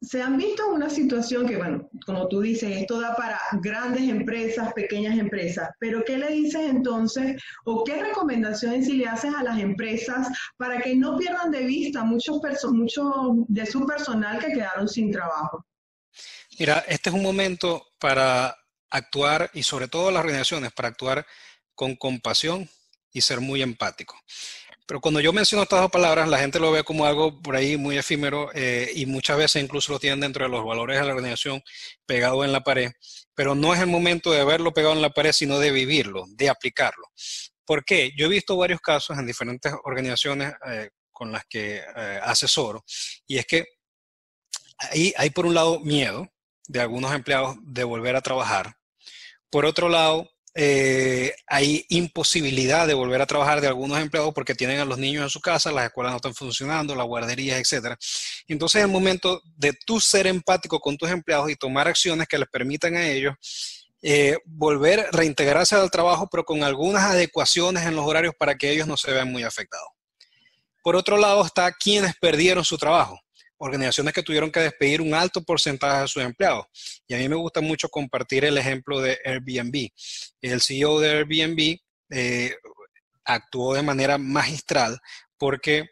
se 0.00 0.22
han 0.22 0.36
visto 0.36 0.68
una 0.68 0.90
situación 0.90 1.46
que, 1.46 1.56
bueno, 1.56 1.88
como 2.04 2.28
tú 2.28 2.40
dices, 2.40 2.70
esto 2.76 3.00
da 3.00 3.16
para 3.16 3.40
grandes 3.62 4.02
empresas, 4.02 4.72
pequeñas 4.74 5.18
empresas, 5.18 5.70
pero 5.78 6.04
¿qué 6.04 6.18
le 6.18 6.30
dices 6.30 6.62
entonces 6.68 7.42
o 7.64 7.82
qué 7.82 8.02
recomendaciones 8.02 8.86
si 8.86 8.92
le 8.92 9.06
haces 9.06 9.34
a 9.34 9.42
las 9.42 9.58
empresas 9.58 10.28
para 10.56 10.80
que 10.80 10.94
no 10.94 11.16
pierdan 11.16 11.50
de 11.50 11.64
vista 11.64 12.04
muchos, 12.04 12.40
muchos 12.72 13.06
de 13.48 13.66
su 13.66 13.86
personal 13.86 14.38
que 14.38 14.52
quedaron 14.52 14.88
sin 14.88 15.10
trabajo? 15.10 15.64
Mira, 16.58 16.84
este 16.88 17.10
es 17.10 17.14
un 17.14 17.22
momento 17.22 17.86
para 17.98 18.56
actuar 18.90 19.50
y 19.54 19.62
sobre 19.62 19.88
todo 19.88 20.10
las 20.10 20.20
organizaciones, 20.20 20.72
para 20.72 20.88
actuar 20.88 21.26
con 21.74 21.96
compasión 21.96 22.68
y 23.12 23.20
ser 23.22 23.40
muy 23.40 23.62
empático. 23.62 24.14
Pero 24.86 25.00
cuando 25.00 25.20
yo 25.20 25.32
menciono 25.32 25.64
estas 25.64 25.80
dos 25.80 25.90
palabras, 25.90 26.28
la 26.28 26.38
gente 26.38 26.60
lo 26.60 26.70
ve 26.70 26.84
como 26.84 27.06
algo 27.06 27.42
por 27.42 27.56
ahí 27.56 27.76
muy 27.76 27.98
efímero 27.98 28.50
eh, 28.54 28.90
y 28.94 29.04
muchas 29.06 29.36
veces 29.36 29.62
incluso 29.62 29.92
lo 29.92 29.98
tienen 29.98 30.20
dentro 30.20 30.44
de 30.44 30.50
los 30.50 30.64
valores 30.64 30.98
de 30.98 31.04
la 31.04 31.10
organización 31.10 31.60
pegado 32.06 32.44
en 32.44 32.52
la 32.52 32.62
pared. 32.62 32.92
Pero 33.34 33.54
no 33.54 33.74
es 33.74 33.80
el 33.80 33.88
momento 33.88 34.30
de 34.30 34.44
verlo 34.44 34.72
pegado 34.72 34.94
en 34.94 35.02
la 35.02 35.10
pared, 35.10 35.32
sino 35.32 35.58
de 35.58 35.72
vivirlo, 35.72 36.24
de 36.28 36.48
aplicarlo. 36.48 37.08
¿Por 37.64 37.84
qué? 37.84 38.12
Yo 38.16 38.26
he 38.26 38.28
visto 38.28 38.56
varios 38.56 38.80
casos 38.80 39.18
en 39.18 39.26
diferentes 39.26 39.72
organizaciones 39.84 40.54
eh, 40.66 40.90
con 41.10 41.32
las 41.32 41.44
que 41.46 41.78
eh, 41.78 42.20
asesoro 42.22 42.84
y 43.26 43.38
es 43.38 43.46
que 43.46 43.64
ahí 44.78 45.12
hay 45.16 45.30
por 45.30 45.46
un 45.46 45.54
lado 45.54 45.80
miedo 45.80 46.28
de 46.68 46.80
algunos 46.80 47.12
empleados 47.12 47.56
de 47.62 47.84
volver 47.84 48.14
a 48.14 48.20
trabajar. 48.20 48.76
Por 49.50 49.64
otro 49.64 49.88
lado, 49.88 50.28
eh, 50.58 51.34
hay 51.46 51.84
imposibilidad 51.90 52.86
de 52.86 52.94
volver 52.94 53.20
a 53.20 53.26
trabajar 53.26 53.60
de 53.60 53.66
algunos 53.66 54.00
empleados 54.00 54.32
porque 54.32 54.54
tienen 54.54 54.80
a 54.80 54.86
los 54.86 54.96
niños 54.96 55.22
en 55.24 55.28
su 55.28 55.40
casa, 55.40 55.70
las 55.70 55.84
escuelas 55.84 56.12
no 56.12 56.16
están 56.16 56.34
funcionando, 56.34 56.94
las 56.94 57.06
guarderías, 57.06 57.60
etc. 57.60 57.94
Entonces 58.48 58.78
es 58.78 58.86
el 58.86 58.90
momento 58.90 59.42
de 59.44 59.74
tú 59.84 60.00
ser 60.00 60.26
empático 60.26 60.80
con 60.80 60.96
tus 60.96 61.10
empleados 61.10 61.50
y 61.50 61.56
tomar 61.56 61.88
acciones 61.88 62.26
que 62.26 62.38
les 62.38 62.48
permitan 62.48 62.96
a 62.96 63.06
ellos 63.06 63.34
eh, 64.00 64.38
volver, 64.46 65.06
reintegrarse 65.12 65.74
al 65.74 65.90
trabajo, 65.90 66.26
pero 66.30 66.44
con 66.44 66.62
algunas 66.62 67.04
adecuaciones 67.04 67.84
en 67.84 67.94
los 67.94 68.06
horarios 68.06 68.34
para 68.38 68.54
que 68.54 68.70
ellos 68.70 68.86
no 68.86 68.96
se 68.96 69.12
vean 69.12 69.30
muy 69.30 69.42
afectados. 69.42 69.88
Por 70.82 70.96
otro 70.96 71.18
lado 71.18 71.44
está 71.44 71.70
quienes 71.72 72.14
perdieron 72.16 72.64
su 72.64 72.78
trabajo 72.78 73.20
organizaciones 73.58 74.12
que 74.12 74.22
tuvieron 74.22 74.50
que 74.50 74.60
despedir 74.60 75.00
un 75.00 75.14
alto 75.14 75.42
porcentaje 75.42 76.02
de 76.02 76.08
sus 76.08 76.22
empleados. 76.22 76.66
Y 77.06 77.14
a 77.14 77.18
mí 77.18 77.28
me 77.28 77.36
gusta 77.36 77.60
mucho 77.60 77.88
compartir 77.88 78.44
el 78.44 78.58
ejemplo 78.58 79.00
de 79.00 79.18
Airbnb. 79.24 79.88
El 80.40 80.60
CEO 80.60 81.00
de 81.00 81.10
Airbnb 81.10 81.78
eh, 82.10 82.54
actuó 83.24 83.74
de 83.74 83.82
manera 83.82 84.18
magistral 84.18 84.98
porque 85.38 85.84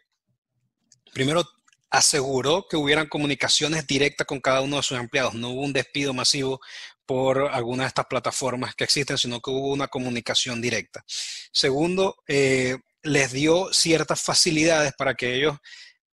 primero 1.13 1.43
aseguró 1.89 2.65
que 2.69 2.77
hubieran 2.77 3.07
comunicaciones 3.07 3.87
directas 3.87 4.27
con 4.27 4.41
cada 4.41 4.61
uno 4.61 4.77
de 4.77 4.83
sus 4.83 4.99
empleados. 4.99 5.33
No 5.33 5.49
hubo 5.49 5.61
un 5.61 5.73
despido 5.73 6.13
masivo 6.13 6.59
por 7.05 7.49
alguna 7.51 7.83
de 7.83 7.89
estas 7.89 8.07
plataformas 8.07 8.75
que 8.75 8.83
existen, 8.83 9.17
sino 9.17 9.39
que 9.39 9.51
hubo 9.51 9.71
una 9.71 9.87
comunicación 9.87 10.61
directa. 10.61 11.03
Segundo, 11.51 12.17
eh, 12.27 12.77
les 13.03 13.31
dio 13.31 13.71
ciertas 13.71 14.21
facilidades 14.21 14.93
para 14.97 15.13
que 15.13 15.35
ellos 15.35 15.57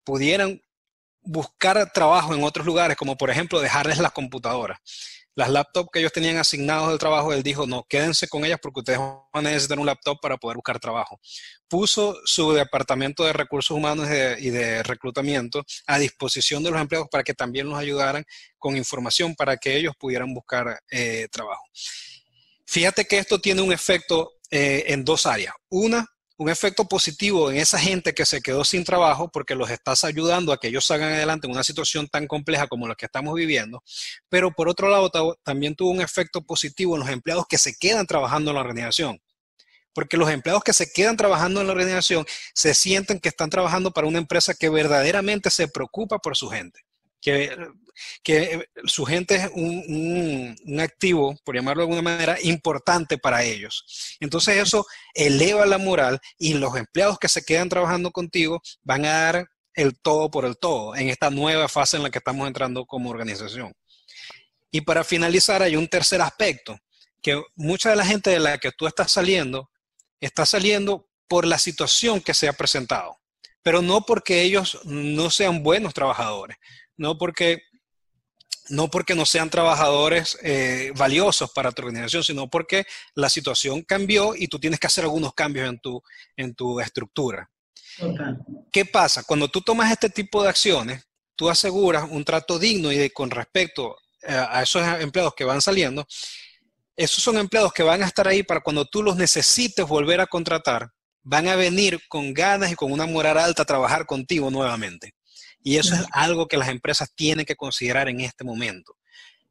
pudieran 0.04 0.60
buscar 1.22 1.92
trabajo 1.92 2.34
en 2.34 2.42
otros 2.42 2.66
lugares, 2.66 2.96
como 2.96 3.16
por 3.16 3.30
ejemplo 3.30 3.60
dejarles 3.60 3.98
las 3.98 4.12
computadoras. 4.12 4.78
Las 5.36 5.48
laptops 5.48 5.90
que 5.92 6.00
ellos 6.00 6.12
tenían 6.12 6.38
asignados 6.38 6.88
del 6.88 6.98
trabajo, 6.98 7.32
él 7.32 7.42
dijo, 7.42 7.66
no, 7.66 7.84
quédense 7.88 8.28
con 8.28 8.44
ellas 8.44 8.58
porque 8.60 8.80
ustedes 8.80 8.98
van 8.98 9.46
a 9.46 9.50
necesitar 9.50 9.78
un 9.78 9.86
laptop 9.86 10.18
para 10.20 10.36
poder 10.36 10.56
buscar 10.56 10.78
trabajo. 10.80 11.20
Puso 11.68 12.18
su 12.24 12.52
departamento 12.52 13.24
de 13.24 13.32
recursos 13.32 13.76
humanos 13.76 14.08
y 14.38 14.50
de, 14.50 14.82
reclutamiento 14.82 15.64
a 15.86 15.98
disposición 15.98 16.62
de 16.62 16.70
los 16.70 16.80
empleados 16.80 17.08
para 17.10 17.22
que 17.22 17.32
también 17.32 17.68
los 17.68 17.78
ayudaran 17.78 18.24
con 18.58 18.76
información 18.76 19.34
para 19.34 19.56
que 19.56 19.76
ellos 19.76 19.94
pudieran 19.98 20.34
buscar 20.34 20.80
eh, 20.90 21.28
trabajo. 21.30 21.64
Fíjate 22.66 23.04
que 23.04 23.18
esto 23.18 23.40
tiene 23.40 23.62
un 23.62 23.72
efecto 23.72 24.32
eh, 24.50 24.84
en 24.88 25.04
dos 25.04 25.26
áreas. 25.26 25.54
Una, 25.68 26.06
un 26.40 26.48
efecto 26.48 26.86
positivo 26.86 27.50
en 27.50 27.58
esa 27.58 27.78
gente 27.78 28.14
que 28.14 28.24
se 28.24 28.40
quedó 28.40 28.64
sin 28.64 28.82
trabajo 28.82 29.30
porque 29.30 29.54
los 29.54 29.68
estás 29.68 30.04
ayudando 30.04 30.54
a 30.54 30.56
que 30.58 30.68
ellos 30.68 30.86
salgan 30.86 31.12
adelante 31.12 31.46
en 31.46 31.52
una 31.52 31.62
situación 31.62 32.08
tan 32.08 32.26
compleja 32.26 32.66
como 32.66 32.88
la 32.88 32.94
que 32.94 33.04
estamos 33.04 33.34
viviendo, 33.34 33.82
pero 34.30 34.50
por 34.50 34.66
otro 34.66 34.88
lado 34.88 35.10
también 35.42 35.76
tuvo 35.76 35.90
un 35.90 36.00
efecto 36.00 36.40
positivo 36.40 36.94
en 36.94 37.00
los 37.00 37.10
empleados 37.10 37.44
que 37.46 37.58
se 37.58 37.74
quedan 37.74 38.06
trabajando 38.06 38.52
en 38.52 38.54
la 38.54 38.62
organización. 38.62 39.20
Porque 39.92 40.16
los 40.16 40.30
empleados 40.30 40.64
que 40.64 40.72
se 40.72 40.90
quedan 40.90 41.18
trabajando 41.18 41.60
en 41.60 41.66
la 41.66 41.74
organización 41.74 42.24
se 42.54 42.72
sienten 42.72 43.20
que 43.20 43.28
están 43.28 43.50
trabajando 43.50 43.90
para 43.90 44.06
una 44.06 44.18
empresa 44.18 44.54
que 44.54 44.70
verdaderamente 44.70 45.50
se 45.50 45.68
preocupa 45.68 46.20
por 46.20 46.38
su 46.38 46.48
gente 46.48 46.80
que, 47.20 47.56
que 48.22 48.68
su 48.84 49.04
gente 49.04 49.36
es 49.36 49.50
un, 49.54 50.56
activo, 50.80 51.36
por 51.44 51.54
llamarlo 51.54 51.82
de 51.82 51.84
alguna 51.84 52.02
manera, 52.02 52.38
importante 52.42 53.18
para 53.18 53.42
ellos. 53.42 54.16
Entonces 54.20 54.56
eso 54.56 54.86
eleva 55.14 55.66
la 55.66 55.78
moral 55.78 56.20
y 56.38 56.54
los 56.54 56.76
empleados 56.76 57.18
que 57.18 57.28
se 57.28 57.44
quedan 57.44 57.68
trabajando 57.68 58.10
contigo 58.10 58.62
van 58.82 59.04
a 59.04 59.12
dar 59.12 59.48
el 59.74 59.98
todo 60.00 60.30
por 60.30 60.44
el 60.44 60.58
todo 60.58 60.96
en 60.96 61.08
esta 61.08 61.30
nueva 61.30 61.68
fase 61.68 61.96
en 61.96 62.02
la 62.02 62.10
que 62.10 62.18
estamos 62.18 62.46
entrando 62.46 62.86
como 62.86 63.10
organización. 63.10 63.72
Y 64.70 64.82
para 64.82 65.04
finalizar, 65.04 65.62
hay 65.62 65.76
un 65.76 65.88
tercer 65.88 66.20
aspecto, 66.20 66.78
que 67.22 67.42
mucha 67.54 67.90
de 67.90 67.96
la 67.96 68.06
gente 68.06 68.30
de 68.30 68.40
la 68.40 68.58
que 68.58 68.72
tú 68.72 68.86
estás 68.86 69.12
saliendo 69.12 69.70
está 70.20 70.46
saliendo 70.46 71.08
por 71.28 71.46
la 71.46 71.58
situación 71.58 72.20
que 72.20 72.34
se 72.34 72.48
ha 72.48 72.52
presentado, 72.52 73.18
pero 73.62 73.82
no 73.82 74.02
porque 74.02 74.42
ellos 74.42 74.80
no 74.84 75.30
sean 75.30 75.62
buenos 75.62 75.94
trabajadores, 75.94 76.56
no 77.00 77.16
porque 77.16 77.62
no 78.68 78.88
porque 78.88 79.16
no 79.16 79.26
sean 79.26 79.50
trabajadores 79.50 80.38
eh, 80.42 80.92
valiosos 80.94 81.50
para 81.50 81.72
tu 81.72 81.82
organización, 81.82 82.22
sino 82.22 82.48
porque 82.48 82.86
la 83.14 83.28
situación 83.28 83.82
cambió 83.82 84.36
y 84.36 84.46
tú 84.46 84.60
tienes 84.60 84.78
que 84.78 84.86
hacer 84.86 85.04
algunos 85.04 85.34
cambios 85.34 85.68
en 85.68 85.80
tu, 85.80 86.00
en 86.36 86.54
tu 86.54 86.78
estructura. 86.78 87.50
¿Qué 88.70 88.84
pasa? 88.84 89.24
Cuando 89.24 89.48
tú 89.48 89.60
tomas 89.62 89.90
este 89.90 90.08
tipo 90.08 90.42
de 90.42 90.50
acciones, 90.50 91.04
tú 91.34 91.48
aseguras 91.48 92.04
un 92.08 92.24
trato 92.24 92.60
digno 92.60 92.92
y 92.92 93.10
con 93.10 93.30
respecto 93.30 93.96
eh, 94.22 94.32
a 94.32 94.62
esos 94.62 94.86
empleados 95.00 95.34
que 95.34 95.44
van 95.44 95.60
saliendo, 95.60 96.06
esos 96.94 97.24
son 97.24 97.38
empleados 97.38 97.72
que 97.72 97.82
van 97.82 98.02
a 98.02 98.06
estar 98.06 98.28
ahí 98.28 98.42
para 98.42 98.60
cuando 98.60 98.84
tú 98.84 99.02
los 99.02 99.16
necesites 99.16 99.86
volver 99.86 100.20
a 100.20 100.26
contratar, 100.26 100.92
van 101.22 101.48
a 101.48 101.56
venir 101.56 102.00
con 102.08 102.32
ganas 102.34 102.70
y 102.70 102.76
con 102.76 102.92
una 102.92 103.06
moral 103.06 103.38
alta 103.38 103.62
a 103.62 103.66
trabajar 103.66 104.06
contigo 104.06 104.50
nuevamente. 104.50 105.14
Y 105.62 105.76
eso 105.76 105.94
es 105.94 106.04
algo 106.12 106.48
que 106.48 106.56
las 106.56 106.68
empresas 106.68 107.12
tienen 107.14 107.44
que 107.44 107.56
considerar 107.56 108.08
en 108.08 108.20
este 108.20 108.44
momento. 108.44 108.96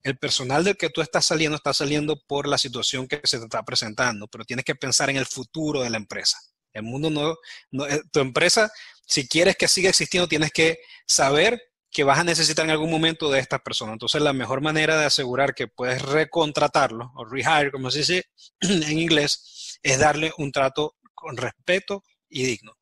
El 0.01 0.17
personal 0.17 0.63
del 0.63 0.77
que 0.77 0.89
tú 0.89 1.01
estás 1.01 1.25
saliendo 1.25 1.57
está 1.57 1.73
saliendo 1.73 2.19
por 2.25 2.47
la 2.47 2.57
situación 2.57 3.07
que 3.07 3.19
se 3.23 3.37
te 3.37 3.43
está 3.43 3.63
presentando, 3.63 4.27
pero 4.27 4.45
tienes 4.45 4.65
que 4.65 4.75
pensar 4.75 5.09
en 5.09 5.17
el 5.17 5.25
futuro 5.25 5.81
de 5.81 5.89
la 5.89 5.97
empresa. 5.97 6.39
El 6.73 6.83
mundo 6.83 7.09
no, 7.09 7.87
eh, 7.87 8.01
tu 8.11 8.19
empresa, 8.19 8.71
si 9.05 9.27
quieres 9.27 9.57
que 9.57 9.67
siga 9.67 9.89
existiendo, 9.89 10.27
tienes 10.27 10.51
que 10.51 10.79
saber 11.05 11.61
que 11.91 12.03
vas 12.03 12.19
a 12.19 12.23
necesitar 12.23 12.65
en 12.65 12.71
algún 12.71 12.91
momento 12.91 13.29
de 13.31 13.39
estas 13.39 13.61
personas. 13.61 13.93
Entonces, 13.93 14.21
la 14.21 14.33
mejor 14.33 14.61
manera 14.61 14.97
de 14.97 15.05
asegurar 15.05 15.55
que 15.55 15.67
puedes 15.67 16.01
recontratarlo 16.01 17.11
o 17.15 17.25
rehire, 17.25 17.71
como 17.71 17.89
se 17.89 17.99
dice 17.99 18.25
en 18.61 18.99
inglés, 18.99 19.79
es 19.81 19.99
darle 19.99 20.31
un 20.37 20.51
trato 20.51 20.95
con 21.13 21.35
respeto 21.35 22.03
y 22.29 22.43
digno. 22.43 22.77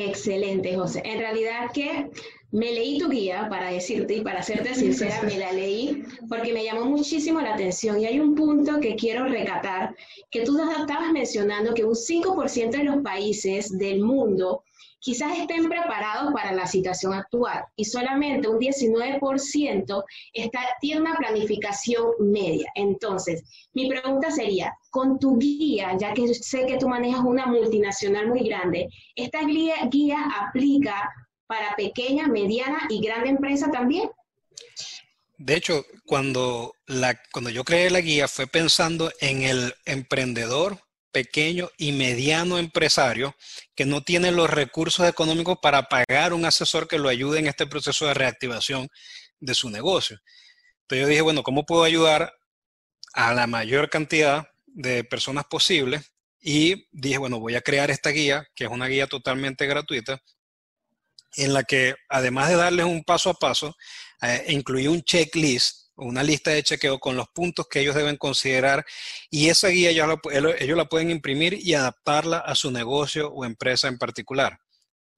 Excelente, 0.00 0.74
José. 0.76 1.02
En 1.04 1.18
realidad 1.18 1.70
que 1.74 2.10
me 2.52 2.72
leí 2.72 2.98
tu 2.98 3.08
guía 3.08 3.46
para 3.50 3.70
decirte 3.70 4.14
y 4.14 4.22
para 4.22 4.42
serte 4.42 4.74
sincera, 4.74 5.22
me 5.22 5.36
la 5.36 5.52
leí 5.52 6.02
porque 6.28 6.52
me 6.52 6.64
llamó 6.64 6.86
muchísimo 6.86 7.40
la 7.40 7.54
atención 7.54 8.00
y 8.00 8.06
hay 8.06 8.18
un 8.18 8.34
punto 8.34 8.80
que 8.80 8.96
quiero 8.96 9.26
recatar, 9.26 9.94
que 10.30 10.42
tú 10.42 10.58
estabas 10.58 11.12
mencionando 11.12 11.74
que 11.74 11.84
un 11.84 11.94
5% 11.94 12.70
de 12.70 12.84
los 12.84 13.02
países 13.02 13.76
del 13.78 14.00
mundo 14.00 14.64
quizás 15.00 15.36
estén 15.38 15.68
preparados 15.68 16.32
para 16.32 16.52
la 16.52 16.66
situación 16.66 17.14
actual 17.14 17.64
y 17.74 17.84
solamente 17.84 18.48
un 18.48 18.58
19% 18.58 20.04
está, 20.32 20.60
tiene 20.80 21.00
una 21.00 21.16
planificación 21.16 22.04
media. 22.20 22.70
Entonces, 22.74 23.42
mi 23.72 23.88
pregunta 23.88 24.30
sería, 24.30 24.72
con 24.90 25.18
tu 25.18 25.38
guía, 25.38 25.96
ya 25.98 26.12
que 26.12 26.32
sé 26.34 26.66
que 26.66 26.76
tú 26.76 26.88
manejas 26.88 27.22
una 27.24 27.46
multinacional 27.46 28.28
muy 28.28 28.40
grande, 28.40 28.88
¿esta 29.16 29.40
guía, 29.44 30.20
aplica 30.40 31.10
para 31.46 31.74
pequeña, 31.76 32.26
mediana 32.28 32.86
y 32.88 33.00
grande 33.00 33.30
empresa 33.30 33.70
también? 33.70 34.10
De 35.38 35.56
hecho, 35.56 35.84
cuando 36.04 36.74
yo 37.50 37.64
creé 37.64 37.90
la 37.90 38.02
guía 38.02 38.28
fue 38.28 38.46
pensando 38.46 39.10
en 39.20 39.42
el 39.42 39.74
emprendedor 39.86 40.78
pequeño 41.12 41.70
y 41.76 41.92
mediano 41.92 42.58
empresario 42.58 43.34
que 43.74 43.84
no 43.84 44.02
tiene 44.02 44.32
los 44.32 44.50
recursos 44.50 45.08
económicos 45.08 45.58
para 45.60 45.88
pagar 45.88 46.32
un 46.32 46.44
asesor 46.44 46.88
que 46.88 46.98
lo 46.98 47.08
ayude 47.08 47.38
en 47.38 47.46
este 47.46 47.66
proceso 47.66 48.06
de 48.06 48.14
reactivación 48.14 48.88
de 49.40 49.54
su 49.54 49.70
negocio. 49.70 50.20
Entonces 50.82 51.02
yo 51.04 51.08
dije, 51.08 51.20
bueno, 51.20 51.42
¿cómo 51.42 51.64
puedo 51.66 51.84
ayudar 51.84 52.32
a 53.12 53.34
la 53.34 53.46
mayor 53.46 53.90
cantidad 53.90 54.48
de 54.66 55.04
personas 55.04 55.44
posible? 55.44 56.02
Y 56.40 56.86
dije, 56.90 57.18
bueno, 57.18 57.38
voy 57.38 57.54
a 57.54 57.60
crear 57.60 57.90
esta 57.90 58.10
guía, 58.10 58.46
que 58.54 58.64
es 58.64 58.70
una 58.70 58.86
guía 58.86 59.06
totalmente 59.06 59.66
gratuita, 59.66 60.22
en 61.36 61.52
la 61.52 61.62
que 61.64 61.94
además 62.08 62.48
de 62.48 62.56
darles 62.56 62.86
un 62.86 63.04
paso 63.04 63.30
a 63.30 63.34
paso, 63.34 63.76
eh, 64.22 64.46
incluí 64.48 64.86
un 64.86 65.02
checklist 65.02 65.89
una 66.00 66.22
lista 66.22 66.50
de 66.50 66.62
chequeo 66.62 66.98
con 66.98 67.16
los 67.16 67.28
puntos 67.28 67.66
que 67.68 67.80
ellos 67.80 67.94
deben 67.94 68.16
considerar 68.16 68.84
y 69.30 69.48
esa 69.48 69.68
guía 69.68 69.90
ellos 69.90 70.08
la, 70.08 70.20
ellos 70.58 70.76
la 70.76 70.86
pueden 70.86 71.10
imprimir 71.10 71.54
y 71.54 71.74
adaptarla 71.74 72.38
a 72.38 72.54
su 72.54 72.70
negocio 72.70 73.28
o 73.28 73.44
empresa 73.44 73.88
en 73.88 73.98
particular. 73.98 74.58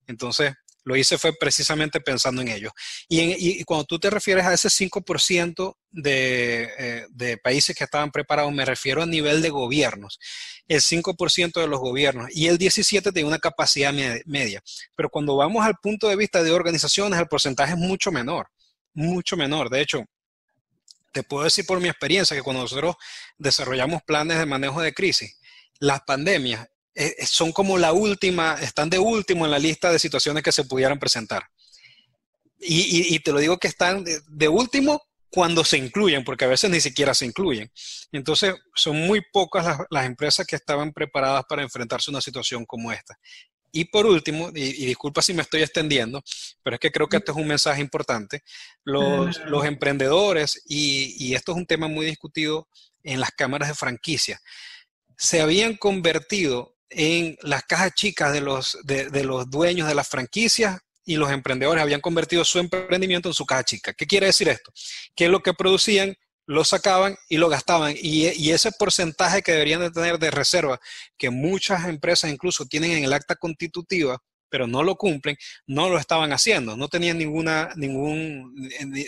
Entonces, 0.07 0.53
lo 0.85 0.95
hice 0.95 1.17
fue 1.17 1.33
precisamente 1.33 2.01
pensando 2.01 2.41
en 2.41 2.49
ello. 2.49 2.71
Y, 3.07 3.63
cuando 3.63 3.85
tú 3.85 3.99
te 3.99 4.09
refieres 4.09 4.45
a 4.45 4.53
ese 4.53 4.69
5% 4.69 5.77
de, 5.91 6.69
eh, 6.77 7.05
de 7.09 7.37
países 7.37 7.75
que 7.75 7.85
estaban 7.85 8.11
preparados, 8.11 8.51
me 8.53 8.65
refiero 8.65 9.01
a 9.01 9.05
nivel 9.05 9.41
de 9.41 9.49
gobiernos. 9.49 10.19
El 10.67 10.81
5% 10.81 11.61
de 11.61 11.67
los 11.67 11.79
gobiernos 11.79 12.27
y 12.31 12.47
el 12.47 12.57
17% 12.57 13.13
tiene 13.13 13.27
una 13.27 13.39
capacidad 13.39 13.93
media. 14.25 14.61
Pero 14.95 15.09
cuando 15.09 15.37
vamos 15.37 15.65
al 15.65 15.75
punto 15.81 16.09
de 16.09 16.15
vista 16.15 16.43
de 16.43 16.51
organizaciones, 16.51 17.19
el 17.19 17.27
porcentaje 17.27 17.73
es 17.73 17.79
mucho 17.79 18.11
menor, 18.11 18.47
mucho 18.93 19.37
menor. 19.37 19.69
De 19.69 19.81
hecho, 19.81 20.03
te 21.13 21.23
puedo 21.23 21.45
decir 21.45 21.65
por 21.65 21.79
mi 21.79 21.87
experiencia 21.87 22.35
que 22.35 22.43
cuando 22.43 22.63
nosotros 22.63 22.95
desarrollamos 23.37 24.01
planes 24.03 24.37
de 24.39 24.45
manejo 24.45 24.81
de 24.81 24.93
crisis, 24.93 25.37
las 25.79 26.01
pandemias 26.01 26.67
eh, 26.95 27.15
eh, 27.17 27.25
son 27.25 27.51
como 27.51 27.77
la 27.77 27.93
última, 27.93 28.55
están 28.61 28.89
de 28.89 28.99
último 28.99 29.45
en 29.45 29.51
la 29.51 29.59
lista 29.59 29.91
de 29.91 29.99
situaciones 29.99 30.43
que 30.43 30.51
se 30.51 30.65
pudieran 30.65 30.99
presentar. 30.99 31.43
Y, 32.65 33.19
te 33.19 33.33
lo 33.33 33.39
digo 33.39 33.57
que 33.57 33.67
están 33.67 34.05
de, 34.05 34.47
último 34.47 35.01
cuando 35.29 35.65
se 35.65 35.77
incluyen, 35.77 36.23
porque 36.23 36.45
a 36.45 36.47
veces 36.47 36.69
ni 36.69 36.79
siquiera 36.79 37.13
se 37.13 37.25
incluyen. 37.25 37.69
Entonces, 38.13 38.55
son 38.73 38.95
muy 38.95 39.21
pocas 39.33 39.79
las, 39.89 40.05
empresas 40.05 40.47
que 40.47 40.55
estaban 40.55 40.93
preparadas 40.93 41.43
para 41.49 41.61
enfrentarse 41.61 42.09
a 42.09 42.13
una 42.13 42.21
situación 42.21 42.65
como 42.65 42.89
esta. 42.93 43.19
Y 43.75 43.85
por 43.85 44.05
último, 44.05 44.49
y, 44.53 44.85
disculpa 44.85 45.21
si 45.21 45.33
me 45.33 45.41
estoy 45.41 45.63
extendiendo, 45.63 46.23
pero 46.61 46.75
es 46.75 46.79
que 46.79 46.91
creo 46.91 47.09
que 47.09 47.17
este 47.17 47.31
es 47.31 47.37
un 47.37 47.47
mensaje 47.47 47.81
importante, 47.81 48.43
los, 48.85 49.39
los 49.45 49.65
emprendedores, 49.65 50.61
y, 50.65 51.15
y, 51.17 51.33
esto 51.33 51.51
es 51.51 51.57
un 51.57 51.65
tema 51.65 51.87
muy 51.87 52.05
discutido 52.05 52.69
en 53.03 53.19
las 53.19 53.31
cámaras 53.31 53.69
de 53.69 53.75
franquicia, 53.75 54.39
se 55.17 55.41
habían 55.41 55.75
convertido 55.75 56.75
en 56.89 57.37
las 57.41 57.63
cajas 57.63 57.93
chicas 57.93 58.31
de 58.33 58.41
los, 58.41 58.77
de, 58.83 59.23
los 59.23 59.49
dueños 59.49 59.87
de 59.87 59.95
las 59.95 60.07
franquicias 60.07 60.79
y 61.05 61.15
los 61.15 61.31
emprendedores 61.31 61.81
habían 61.81 62.01
convertido 62.01 62.45
su 62.45 62.59
emprendimiento 62.59 63.29
en 63.29 63.33
su 63.33 63.45
caja 63.45 63.63
chica. 63.63 63.93
¿Qué 63.93 64.05
quiere 64.05 64.27
decir 64.27 64.47
esto? 64.49 64.71
Que 65.15 65.27
lo 65.27 65.41
que 65.41 65.53
producían 65.53 66.15
lo 66.45 66.63
sacaban 66.63 67.15
y 67.29 67.37
lo 67.37 67.49
gastaban. 67.49 67.95
Y, 67.99 68.51
ese 68.51 68.71
porcentaje 68.71 69.41
que 69.41 69.53
deberían 69.53 69.81
de 69.81 69.91
tener 69.91 70.19
de 70.19 70.31
reserva, 70.31 70.79
que 71.17 71.29
muchas 71.29 71.87
empresas 71.87 72.31
incluso 72.31 72.65
tienen 72.65 72.91
en 72.91 73.03
el 73.03 73.13
acta 73.13 73.35
constitutiva, 73.35 74.19
pero 74.49 74.67
no 74.67 74.83
lo 74.83 74.95
cumplen, 74.95 75.35
no 75.65 75.89
lo 75.89 75.97
estaban 75.97 76.31
haciendo, 76.31 76.77
no 76.77 76.87
tenían 76.87 77.17
ninguna, 77.17 77.71
ningún, 77.75 78.53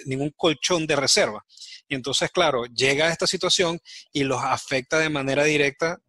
ningún 0.06 0.32
colchón 0.36 0.88
de 0.88 0.96
reserva. 0.96 1.46
Y 1.88 1.94
entonces, 1.96 2.32
claro, 2.32 2.66
llega 2.66 3.12
esta 3.12 3.28
situación 3.28 3.80
y 4.12 4.24
los 4.24 4.42
afecta 4.44 4.98
de 4.98 5.10
manera 5.10 5.44
directa 5.44 6.00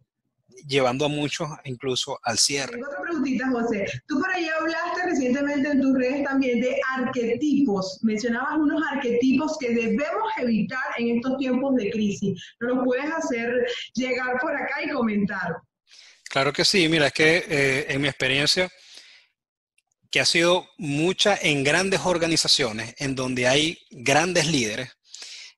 llevando 0.65 1.05
a 1.05 1.07
muchos 1.09 1.49
incluso 1.65 2.19
al 2.23 2.37
cierre. 2.37 2.81
otra 2.83 3.01
preguntita, 3.01 3.49
José. 3.49 3.85
Tú 4.07 4.19
por 4.19 4.29
ahí 4.31 4.47
hablaste 4.47 5.03
recientemente 5.05 5.69
en 5.69 5.81
tus 5.81 5.93
redes 5.97 6.23
también 6.23 6.61
de 6.61 6.79
arquetipos. 6.97 7.99
Mencionabas 8.03 8.57
unos 8.57 8.81
arquetipos 8.91 9.57
que 9.59 9.73
debemos 9.73 10.31
evitar 10.37 10.85
en 10.97 11.17
estos 11.17 11.37
tiempos 11.37 11.75
de 11.75 11.89
crisis. 11.91 12.41
¿No 12.59 12.75
lo 12.75 12.83
puedes 12.83 13.11
hacer 13.11 13.65
llegar 13.93 14.39
por 14.39 14.55
acá 14.55 14.83
y 14.83 14.89
comentar? 14.89 15.57
Claro 16.29 16.51
que 16.53 16.65
sí. 16.65 16.87
Mira, 16.89 17.07
es 17.07 17.13
que 17.13 17.45
eh, 17.47 17.85
en 17.89 18.01
mi 18.01 18.07
experiencia, 18.07 18.69
que 20.11 20.19
ha 20.19 20.25
sido 20.25 20.67
mucha 20.77 21.37
en 21.41 21.63
grandes 21.63 22.01
organizaciones, 22.05 22.95
en 22.97 23.15
donde 23.15 23.47
hay 23.47 23.77
grandes 23.91 24.47
líderes, 24.47 24.96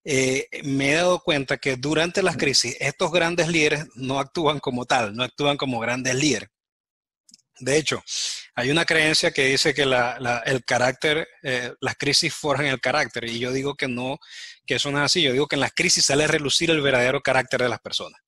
eh, 0.03 0.47
me 0.63 0.91
he 0.91 0.95
dado 0.95 1.19
cuenta 1.19 1.57
que 1.57 1.75
durante 1.75 2.23
las 2.23 2.37
crisis 2.37 2.75
estos 2.79 3.11
grandes 3.11 3.49
líderes 3.49 3.85
no 3.95 4.19
actúan 4.19 4.59
como 4.59 4.85
tal, 4.85 5.13
no 5.15 5.23
actúan 5.23 5.57
como 5.57 5.79
grandes 5.79 6.15
líderes. 6.15 6.49
De 7.59 7.75
hecho, 7.75 8.01
hay 8.55 8.71
una 8.71 8.85
creencia 8.85 9.31
que 9.31 9.47
dice 9.47 9.73
que 9.73 9.81
el 9.83 10.63
carácter, 10.63 11.27
eh, 11.43 11.73
las 11.81 11.95
crisis 11.97 12.33
forjan 12.33 12.67
el 12.67 12.79
carácter, 12.79 13.25
y 13.25 13.37
yo 13.37 13.51
digo 13.51 13.75
que 13.75 13.89
no, 13.89 14.17
que 14.65 14.75
eso 14.75 14.89
no 14.91 14.99
es 14.99 15.05
así. 15.05 15.21
Yo 15.21 15.33
digo 15.33 15.47
que 15.47 15.57
en 15.57 15.61
las 15.61 15.73
crisis 15.73 16.05
sale 16.05 16.23
a 16.23 16.27
relucir 16.27 16.69
el 16.69 16.79
verdadero 16.79 17.19
carácter 17.19 17.61
de 17.61 17.67
las 17.67 17.81
personas. 17.81 18.21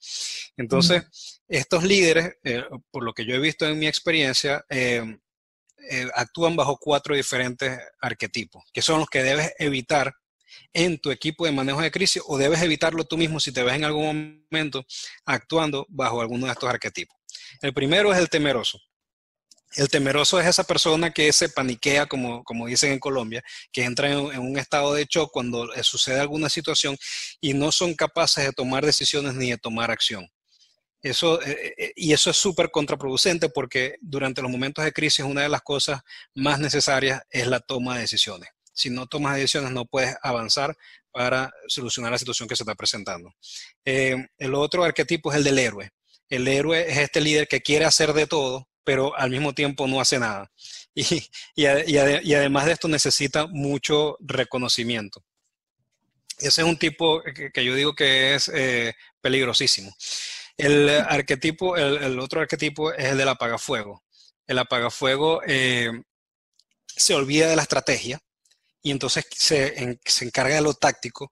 Entonces, 0.58 1.04
estos 1.48 1.86
líderes, 1.86 2.34
eh, 2.44 2.66
por 2.92 3.06
lo 3.06 3.14
que 3.14 3.26
yo 3.26 3.34
he 3.34 3.40
visto 3.40 3.66
en 3.66 3.80
mi 3.80 3.88
experiencia, 3.88 4.66
actúan 6.14 6.58
bajo 6.58 6.78
cuatro 6.78 7.16
diferentes 7.16 7.80
arquetipos, 8.02 8.66
que 8.74 8.82
son 8.82 9.00
los 9.00 9.10
que 9.10 9.24
debes 9.24 9.54
evitar 9.60 10.14
en 10.74 11.00
tu 11.00 11.12
equipo 11.12 11.46
de 11.46 11.52
manejo 11.52 11.82
de 11.82 11.92
crisis 11.92 12.22
o 12.26 12.38
debes 12.38 12.62
evitarlo 12.62 13.04
tú 13.04 13.18
mismo 13.18 13.40
si 13.40 13.52
te 13.52 13.64
ves 13.64 13.76
en 13.76 13.86
algún 13.86 14.46
momento 14.52 14.86
actuando 15.26 15.86
bajo 15.90 16.22
alguno 16.22 16.46
de 16.46 16.54
estos 16.54 16.70
arquetipos. 16.70 17.18
El 17.62 17.74
primero 17.74 18.14
es 18.14 18.20
el 18.20 18.30
temeroso. 18.30 18.80
El 19.76 19.88
temeroso 19.88 20.40
es 20.40 20.48
esa 20.48 20.66
persona 20.66 21.12
que 21.12 21.32
se 21.32 21.48
paniquea, 21.48 22.06
como, 22.06 22.44
como 22.44 22.68
dicen 22.68 22.92
en 22.92 23.00
Colombia, 23.00 23.42
que 23.72 23.84
entra 23.84 24.12
en, 24.12 24.40
un 24.40 24.58
estado 24.58 24.94
de 24.94 25.06
shock 25.10 25.32
cuando 25.32 25.70
sucede 25.82 26.20
alguna 26.20 26.50
situación 26.50 26.98
y 27.40 27.54
no 27.54 27.72
son 27.72 27.94
capaces 27.94 28.46
de 28.46 28.52
tomar 28.52 28.86
decisiones 28.86 29.34
ni 29.36 29.52
de 29.52 29.58
tomar 29.58 29.90
acción. 29.90 30.28
Eso, 31.02 31.42
eh, 31.42 31.74
eh, 31.78 31.94
y 31.96 32.14
eso 32.14 32.30
es 32.30 32.38
súper 32.38 32.70
contraproducente 32.70 33.50
porque 33.50 33.96
durante 34.02 34.42
los 34.42 34.52
momentos 34.52 34.84
de 34.84 34.92
crisis 34.92 35.26
una 35.26 35.42
de 35.42 35.50
las 35.50 35.62
cosas 35.62 36.02
más 36.36 36.60
necesarias 36.60 37.22
es 37.30 37.48
la 37.48 37.60
toma 37.60 37.96
de 37.96 38.02
decisiones 38.02 38.50
si 38.74 38.90
no 38.90 39.08
tomas 39.08 39.36
decisiones 39.36 39.72
no 39.72 39.86
puedes 39.86 40.16
avanzar 40.22 40.76
para 41.12 41.52
solucionar 41.68 42.12
la 42.12 42.18
situación 42.18 42.48
que 42.48 42.56
se 42.56 42.64
está 42.64 42.76
presentando. 42.76 43.34
Eh, 43.86 44.16
el 44.38 44.56
otro 44.56 44.84
arquetipo 44.84 45.32
es 45.32 45.38
el 45.38 45.44
del 45.44 45.60
héroe. 45.60 45.92
El 46.30 46.48
héroe 46.48 46.90
es 46.90 46.98
este 46.98 47.22
líder 47.22 47.48
que 47.48 47.62
quiere 47.62 47.86
hacer 47.86 48.14
de 48.14 48.28
todo, 48.28 48.70
pero 48.84 49.16
al 49.18 49.30
mismo 49.30 49.54
tiempo 49.54 49.88
no 49.88 50.02
hace 50.02 50.20
nada. 50.20 50.50
Y, 51.56 51.66
además 51.66 52.66
de 52.66 52.74
esto 52.74 52.88
necesita 52.88 53.48
mucho 53.48 54.18
reconocimiento. 54.20 55.24
Ese 56.38 56.62
es 56.62 56.68
un 56.68 56.78
tipo 56.78 57.22
que, 57.24 57.64
yo 57.66 57.76
digo 57.76 57.94
que 57.94 58.36
es 58.36 58.52
eh, 58.54 58.94
peligrosísimo. 59.22 59.96
El 60.58 60.90
arquetipo, 60.90 61.78
el, 61.78 62.20
otro 62.20 62.42
arquetipo 62.42 62.94
es 62.94 63.06
el 63.06 63.18
del 63.18 63.30
apagafuego. 63.30 64.04
El 64.48 64.60
apagafuego 64.60 65.42
eh, 65.48 65.92
se 66.86 67.14
olvida 67.14 67.48
de 67.48 67.56
la 67.56 67.62
estrategia, 67.62 68.20
y 68.82 68.92
entonces 68.92 69.26
se, 69.32 70.00
se 70.04 70.26
encarga 70.26 70.56
de 70.56 70.62
lo 70.62 70.74
táctico. 70.74 71.32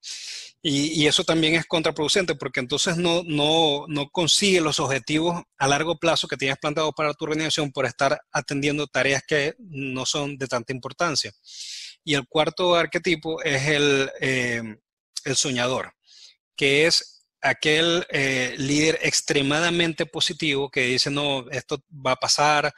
Y, 0.61 1.07
eso 1.07 1.23
también 1.23 1.55
es 1.55 1.65
contraproducente 1.65 2.35
porque 2.35 2.59
entonces 2.59 2.97
no, 2.97 3.23
no, 3.25 3.85
no 3.87 4.09
consigue 4.09 4.59
los 4.59 4.79
objetivos 4.81 5.41
a 5.57 5.67
largo 5.67 5.97
plazo 5.97 6.27
que 6.27 6.35
tienes 6.35 6.57
planteado 6.57 6.91
para 6.91 7.13
tu 7.13 7.23
organización 7.23 7.71
por 7.71 7.85
estar 7.85 8.19
atendiendo 8.31 8.85
tareas 8.87 9.23
que 9.25 9.55
no 9.57 10.05
son 10.05 10.37
de 10.37 10.47
tanta 10.47 10.73
importancia. 10.73 11.31
Y 12.03 12.13
el 12.15 12.27
cuarto 12.27 12.75
arquetipo 12.75 13.41
es 13.41 13.67
el, 13.67 14.11
eh, 14.19 14.61
el 15.23 15.35
soñador, 15.37 15.93
que 16.57 16.87
es 16.87 17.23
aquel 17.41 18.05
eh, 18.09 18.55
líder 18.57 18.99
extremadamente 19.01 20.05
positivo 20.05 20.69
que 20.69 20.81
dice, 20.81 21.09
no, 21.09 21.49
esto 21.51 21.81
va 21.89 22.11
a 22.13 22.17
pasar, 22.17 22.73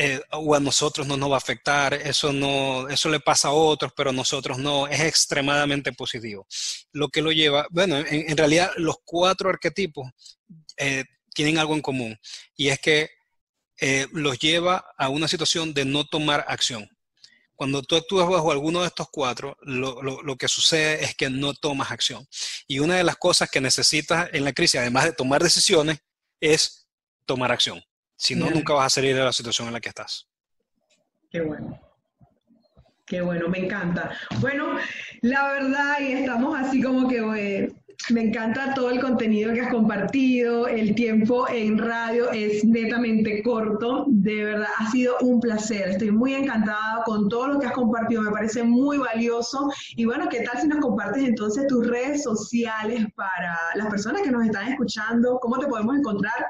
eh, 0.00 0.20
o 0.30 0.54
a 0.54 0.60
nosotros 0.60 1.08
no 1.08 1.16
nos 1.16 1.28
va 1.28 1.34
a 1.34 1.38
afectar, 1.38 1.92
eso, 1.92 2.32
no, 2.32 2.88
eso 2.88 3.08
le 3.08 3.18
pasa 3.18 3.48
a 3.48 3.52
otros, 3.52 3.92
pero 3.96 4.10
a 4.10 4.12
nosotros 4.12 4.56
no, 4.56 4.86
es 4.86 5.00
extremadamente 5.00 5.92
positivo. 5.92 6.46
Lo 6.92 7.08
que 7.08 7.20
lo 7.20 7.32
lleva, 7.32 7.66
bueno, 7.70 7.96
en, 7.98 8.36
realidad 8.36 8.70
los 8.76 8.98
cuatro 9.04 9.50
arquetipos 9.50 10.08
eh, 10.76 11.04
tienen 11.34 11.58
algo 11.58 11.74
en 11.74 11.82
común 11.82 12.16
y 12.56 12.68
es 12.68 12.78
que 12.78 13.10
eh, 13.80 14.06
los 14.12 14.38
lleva 14.38 14.84
a 14.96 15.08
una 15.08 15.26
situación 15.26 15.74
de 15.74 15.84
no 15.84 16.04
tomar 16.06 16.44
acción. 16.46 16.88
Cuando 17.56 17.82
tú 17.82 17.96
actúas 17.96 18.28
bajo 18.28 18.52
alguno 18.52 18.82
de 18.82 18.86
estos 18.86 19.08
cuatro, 19.10 19.56
lo, 19.62 20.00
lo, 20.00 20.36
que 20.36 20.46
sucede 20.46 21.02
es 21.02 21.16
que 21.16 21.28
no 21.28 21.54
tomas 21.54 21.90
acción. 21.90 22.24
Y 22.68 22.78
una 22.78 22.94
de 22.94 23.02
las 23.02 23.16
cosas 23.16 23.50
que 23.50 23.60
necesitas 23.60 24.30
en 24.32 24.44
la 24.44 24.52
crisis, 24.52 24.78
además 24.78 25.06
de 25.06 25.12
tomar 25.12 25.42
decisiones, 25.42 25.98
es 26.40 26.86
tomar 27.26 27.50
acción. 27.50 27.82
Si 28.18 28.34
no, 28.34 28.50
nunca 28.50 28.74
vas 28.74 28.86
a 28.86 28.90
salir 28.96 29.14
de 29.14 29.22
la 29.22 29.32
situación 29.32 29.68
en 29.68 29.74
la 29.74 29.80
que 29.80 29.90
estás. 29.90 30.26
Qué 31.30 31.40
bueno. 31.40 31.80
Qué 33.06 33.22
bueno, 33.22 33.48
me 33.48 33.60
encanta. 33.60 34.10
Bueno, 34.40 34.76
la 35.22 35.48
verdad, 35.52 36.00
y 36.00 36.12
estamos 36.12 36.58
así 36.58 36.82
como 36.82 37.08
que 37.08 37.18
eh, 37.36 37.72
me 38.10 38.22
encanta 38.22 38.74
todo 38.74 38.90
el 38.90 39.00
contenido 39.00 39.54
que 39.54 39.60
has 39.60 39.70
compartido. 39.70 40.66
El 40.66 40.96
tiempo 40.96 41.48
en 41.48 41.78
radio 41.78 42.30
es 42.32 42.64
netamente 42.64 43.40
corto. 43.44 44.06
De 44.08 44.44
verdad, 44.44 44.68
ha 44.78 44.90
sido 44.90 45.16
un 45.20 45.38
placer. 45.40 45.90
Estoy 45.90 46.10
muy 46.10 46.34
encantada 46.34 47.04
con 47.04 47.28
todo 47.28 47.46
lo 47.46 47.60
que 47.60 47.66
has 47.66 47.72
compartido. 47.72 48.22
Me 48.22 48.32
parece 48.32 48.64
muy 48.64 48.98
valioso. 48.98 49.70
Y 49.94 50.04
bueno, 50.04 50.28
¿qué 50.28 50.40
tal 50.40 50.60
si 50.60 50.66
nos 50.66 50.80
compartes 50.80 51.22
entonces 51.22 51.68
tus 51.68 51.86
redes 51.86 52.24
sociales 52.24 53.06
para 53.14 53.56
las 53.76 53.86
personas 53.86 54.22
que 54.22 54.32
nos 54.32 54.44
están 54.44 54.72
escuchando? 54.72 55.38
¿Cómo 55.40 55.56
te 55.58 55.68
podemos 55.68 55.96
encontrar? 55.96 56.48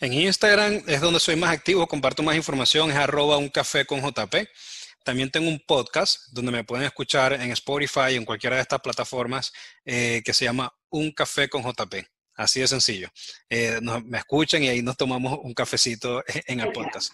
En 0.00 0.12
Instagram 0.12 0.84
es 0.86 1.00
donde 1.00 1.18
soy 1.18 1.34
más 1.34 1.50
activo, 1.50 1.88
comparto 1.88 2.22
más 2.22 2.36
información, 2.36 2.88
es 2.90 2.96
arroba 2.96 3.36
un 3.36 3.48
café 3.48 3.84
con 3.84 4.00
JP. 4.00 4.48
También 5.02 5.28
tengo 5.28 5.48
un 5.48 5.58
podcast 5.58 6.28
donde 6.30 6.52
me 6.52 6.62
pueden 6.62 6.86
escuchar 6.86 7.32
en 7.32 7.50
Spotify, 7.50 8.14
en 8.14 8.24
cualquiera 8.24 8.54
de 8.56 8.62
estas 8.62 8.80
plataformas, 8.80 9.52
eh, 9.84 10.22
que 10.24 10.32
se 10.32 10.44
llama 10.44 10.72
Un 10.90 11.10
Café 11.10 11.48
con 11.48 11.64
JP. 11.64 12.17
Así 12.38 12.60
de 12.60 12.68
sencillo. 12.68 13.08
Eh, 13.50 13.80
me 14.04 14.18
escuchan 14.18 14.62
y 14.62 14.68
ahí 14.68 14.80
nos 14.80 14.96
tomamos 14.96 15.40
un 15.42 15.52
cafecito 15.54 16.22
en 16.46 16.60
el 16.60 16.70
podcast. 16.70 17.12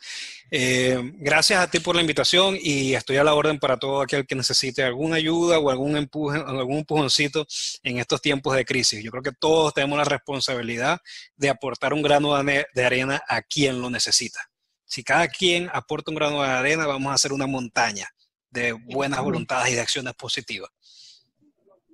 Eh, 0.51 1.01
gracias 1.15 1.61
a 1.63 1.71
ti 1.71 1.81
por 1.81 1.97
la 1.97 2.03
invitación 2.03 2.59
y 2.61 2.93
estoy 2.95 3.17
a 3.17 3.25
la 3.25 3.33
orden 3.33 3.59
para 3.59 3.79
todo 3.79 4.03
aquel 4.03 4.27
que 4.27 4.35
necesite 4.35 4.83
alguna 4.83 5.17
ayuda 5.17 5.59
o 5.59 5.71
algún, 5.71 5.97
empuje, 5.97 6.39
algún 6.39 6.77
empujoncito 6.77 7.47
en 7.83 8.01
estos 8.01 8.21
tiempos 8.21 8.55
de 8.55 8.67
crisis. 8.67 9.03
Yo 9.03 9.11
creo 9.11 9.23
que 9.23 9.33
todos 9.33 9.73
tenemos 9.73 9.97
la 9.97 10.05
responsabilidad 10.05 11.01
de 11.37 11.49
aportar 11.49 11.95
un 11.95 12.03
grano 12.03 12.37
de 12.45 12.85
arena 12.85 13.23
a 13.27 13.41
quien 13.41 13.81
lo 13.81 13.89
necesita. 13.89 14.51
Si 14.85 15.03
cada 15.03 15.29
quien 15.29 15.71
aporta 15.73 16.11
un 16.11 16.17
grano 16.17 16.43
de 16.43 16.51
arena, 16.51 16.87
vamos 16.87 17.11
a 17.11 17.15
hacer 17.15 17.33
una 17.33 17.47
montaña 17.47 18.07
de 18.51 18.73
buenas 18.73 19.23
voluntades 19.23 19.73
y 19.73 19.77
de 19.77 19.81
acciones 19.81 20.13
positivas. 20.13 20.71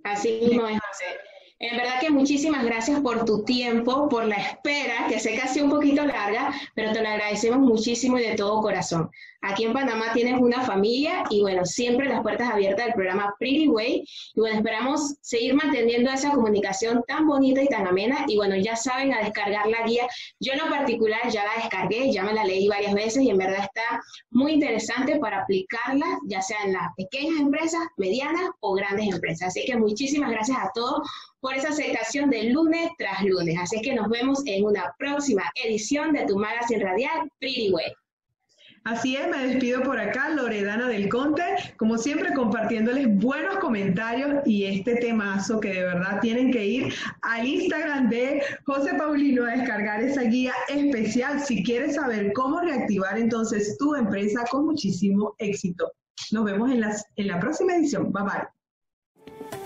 Así 0.03 0.33
mismo 0.33 0.66
es, 0.66 0.81
José. 0.81 1.30
En 1.62 1.77
verdad 1.77 2.01
que 2.01 2.09
muchísimas 2.09 2.64
gracias 2.64 3.01
por 3.01 3.27
tu 3.27 3.44
tiempo, 3.44 4.09
por 4.09 4.25
la 4.25 4.37
espera, 4.37 5.07
que 5.11 5.20
sé 5.20 5.35
que 5.35 5.42
ha 5.42 5.46
sido 5.46 5.66
un 5.66 5.73
poquito 5.73 6.03
larga, 6.07 6.55
pero 6.75 6.90
te 6.92 7.03
lo 7.03 7.09
agradecemos 7.09 7.59
muchísimo 7.59 8.18
y 8.18 8.23
de 8.23 8.35
todo 8.35 8.62
corazón. 8.62 9.11
Aquí 9.42 9.64
en 9.64 9.73
Panamá 9.73 10.12
tienes 10.12 10.38
una 10.40 10.62
familia 10.62 11.25
y 11.31 11.40
bueno, 11.40 11.64
siempre 11.64 12.09
las 12.09 12.20
puertas 12.20 12.51
abiertas 12.51 12.87
del 12.87 12.94
programa 12.94 13.35
Pretty 13.38 13.68
Way. 13.68 14.05
Y 14.35 14.40
bueno, 14.40 14.57
esperamos 14.57 15.16
seguir 15.23 15.55
manteniendo 15.55 16.11
esa 16.11 16.31
comunicación 16.31 17.03
tan 17.07 17.27
bonita 17.27 17.62
y 17.62 17.68
tan 17.68 17.87
amena. 17.87 18.25
Y 18.27 18.37
bueno, 18.37 18.57
ya 18.57 18.77
saben 18.77 19.14
a 19.14 19.20
descargar 19.20 19.66
la 19.66 19.87
guía. 19.87 20.07
Yo 20.40 20.53
en 20.53 20.59
lo 20.59 20.68
particular 20.68 21.31
ya 21.31 21.44
la 21.44 21.62
descargué, 21.62 22.12
ya 22.12 22.23
me 22.23 22.35
la 22.35 22.44
leí 22.44 22.68
varias 22.68 22.92
veces 22.92 23.23
y 23.23 23.31
en 23.31 23.38
verdad 23.38 23.64
está 23.64 24.03
muy 24.31 24.53
interesante 24.53 25.18
para 25.18 25.42
aplicarla, 25.42 26.07
ya 26.27 26.42
sea 26.42 26.62
en 26.64 26.75
las 26.75 26.88
pequeñas 26.96 27.40
empresas, 27.40 27.81
medianas 27.96 28.51
o 28.61 28.75
grandes 28.75 29.09
empresas. 29.09 29.49
Así 29.49 29.64
que 29.64 29.77
muchísimas 29.77 30.31
gracias 30.31 30.59
a 30.59 30.70
todos 30.75 31.01
por 31.40 31.55
esa 31.55 31.68
aceptación 31.68 32.31
de 32.31 32.44
lunes 32.50 32.90
tras 32.98 33.22
lunes. 33.24 33.57
Así 33.61 33.81
que 33.83 33.94
nos 33.94 34.09
vemos 34.09 34.42
en 34.46 34.64
una 34.64 34.94
próxima 34.98 35.42
edición 35.64 36.12
de 36.12 36.26
tu 36.26 36.37
magazine 36.37 36.85
radial 36.85 37.31
Pretty 37.38 37.70
Way. 37.72 37.92
Así 38.85 39.14
es, 39.14 39.29
me 39.29 39.46
despido 39.46 39.83
por 39.83 39.98
acá, 40.00 40.31
Loredana 40.31 40.88
del 40.88 41.11
Conte, 41.11 41.42
como 41.76 41.98
siempre 41.98 42.33
compartiéndoles 42.33 43.14
buenos 43.18 43.59
comentarios 43.59 44.40
y 44.46 44.64
este 44.64 44.96
temazo 44.96 45.61
que 45.61 45.68
de 45.68 45.83
verdad 45.83 46.18
tienen 46.22 46.50
que 46.50 46.64
ir 46.64 46.94
al 47.20 47.46
Instagram 47.46 48.09
de 48.09 48.42
José 48.64 48.94
Paulino 48.94 49.44
a 49.44 49.50
descargar 49.50 50.03
esa 50.03 50.22
guía 50.22 50.55
especial 50.68 51.40
si 51.40 51.62
quieres 51.62 51.96
saber 51.96 52.33
cómo 52.33 52.61
reactivar 52.61 53.18
entonces 53.18 53.76
tu 53.79 53.94
empresa 53.94 54.44
con 54.50 54.64
muchísimo 54.64 55.35
éxito. 55.38 55.92
Nos 56.33 56.44
vemos 56.44 56.70
en, 56.70 56.81
las, 56.81 57.05
en 57.16 57.26
la 57.29 57.38
próxima 57.38 57.74
edición. 57.74 58.11
Bye 58.12 58.24
bye. 58.24 59.60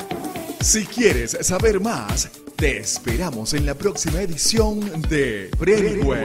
Si 0.64 0.86
quieres 0.86 1.36
saber 1.42 1.78
más, 1.78 2.30
te 2.56 2.78
esperamos 2.78 3.52
en 3.52 3.66
la 3.66 3.74
próxima 3.74 4.22
edición 4.22 4.80
de 5.10 5.50
Freeway 5.58 6.24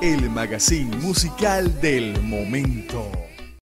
el 0.00 0.30
magazine 0.30 0.96
musical 0.98 1.80
del 1.80 2.22
momento. 2.22 3.21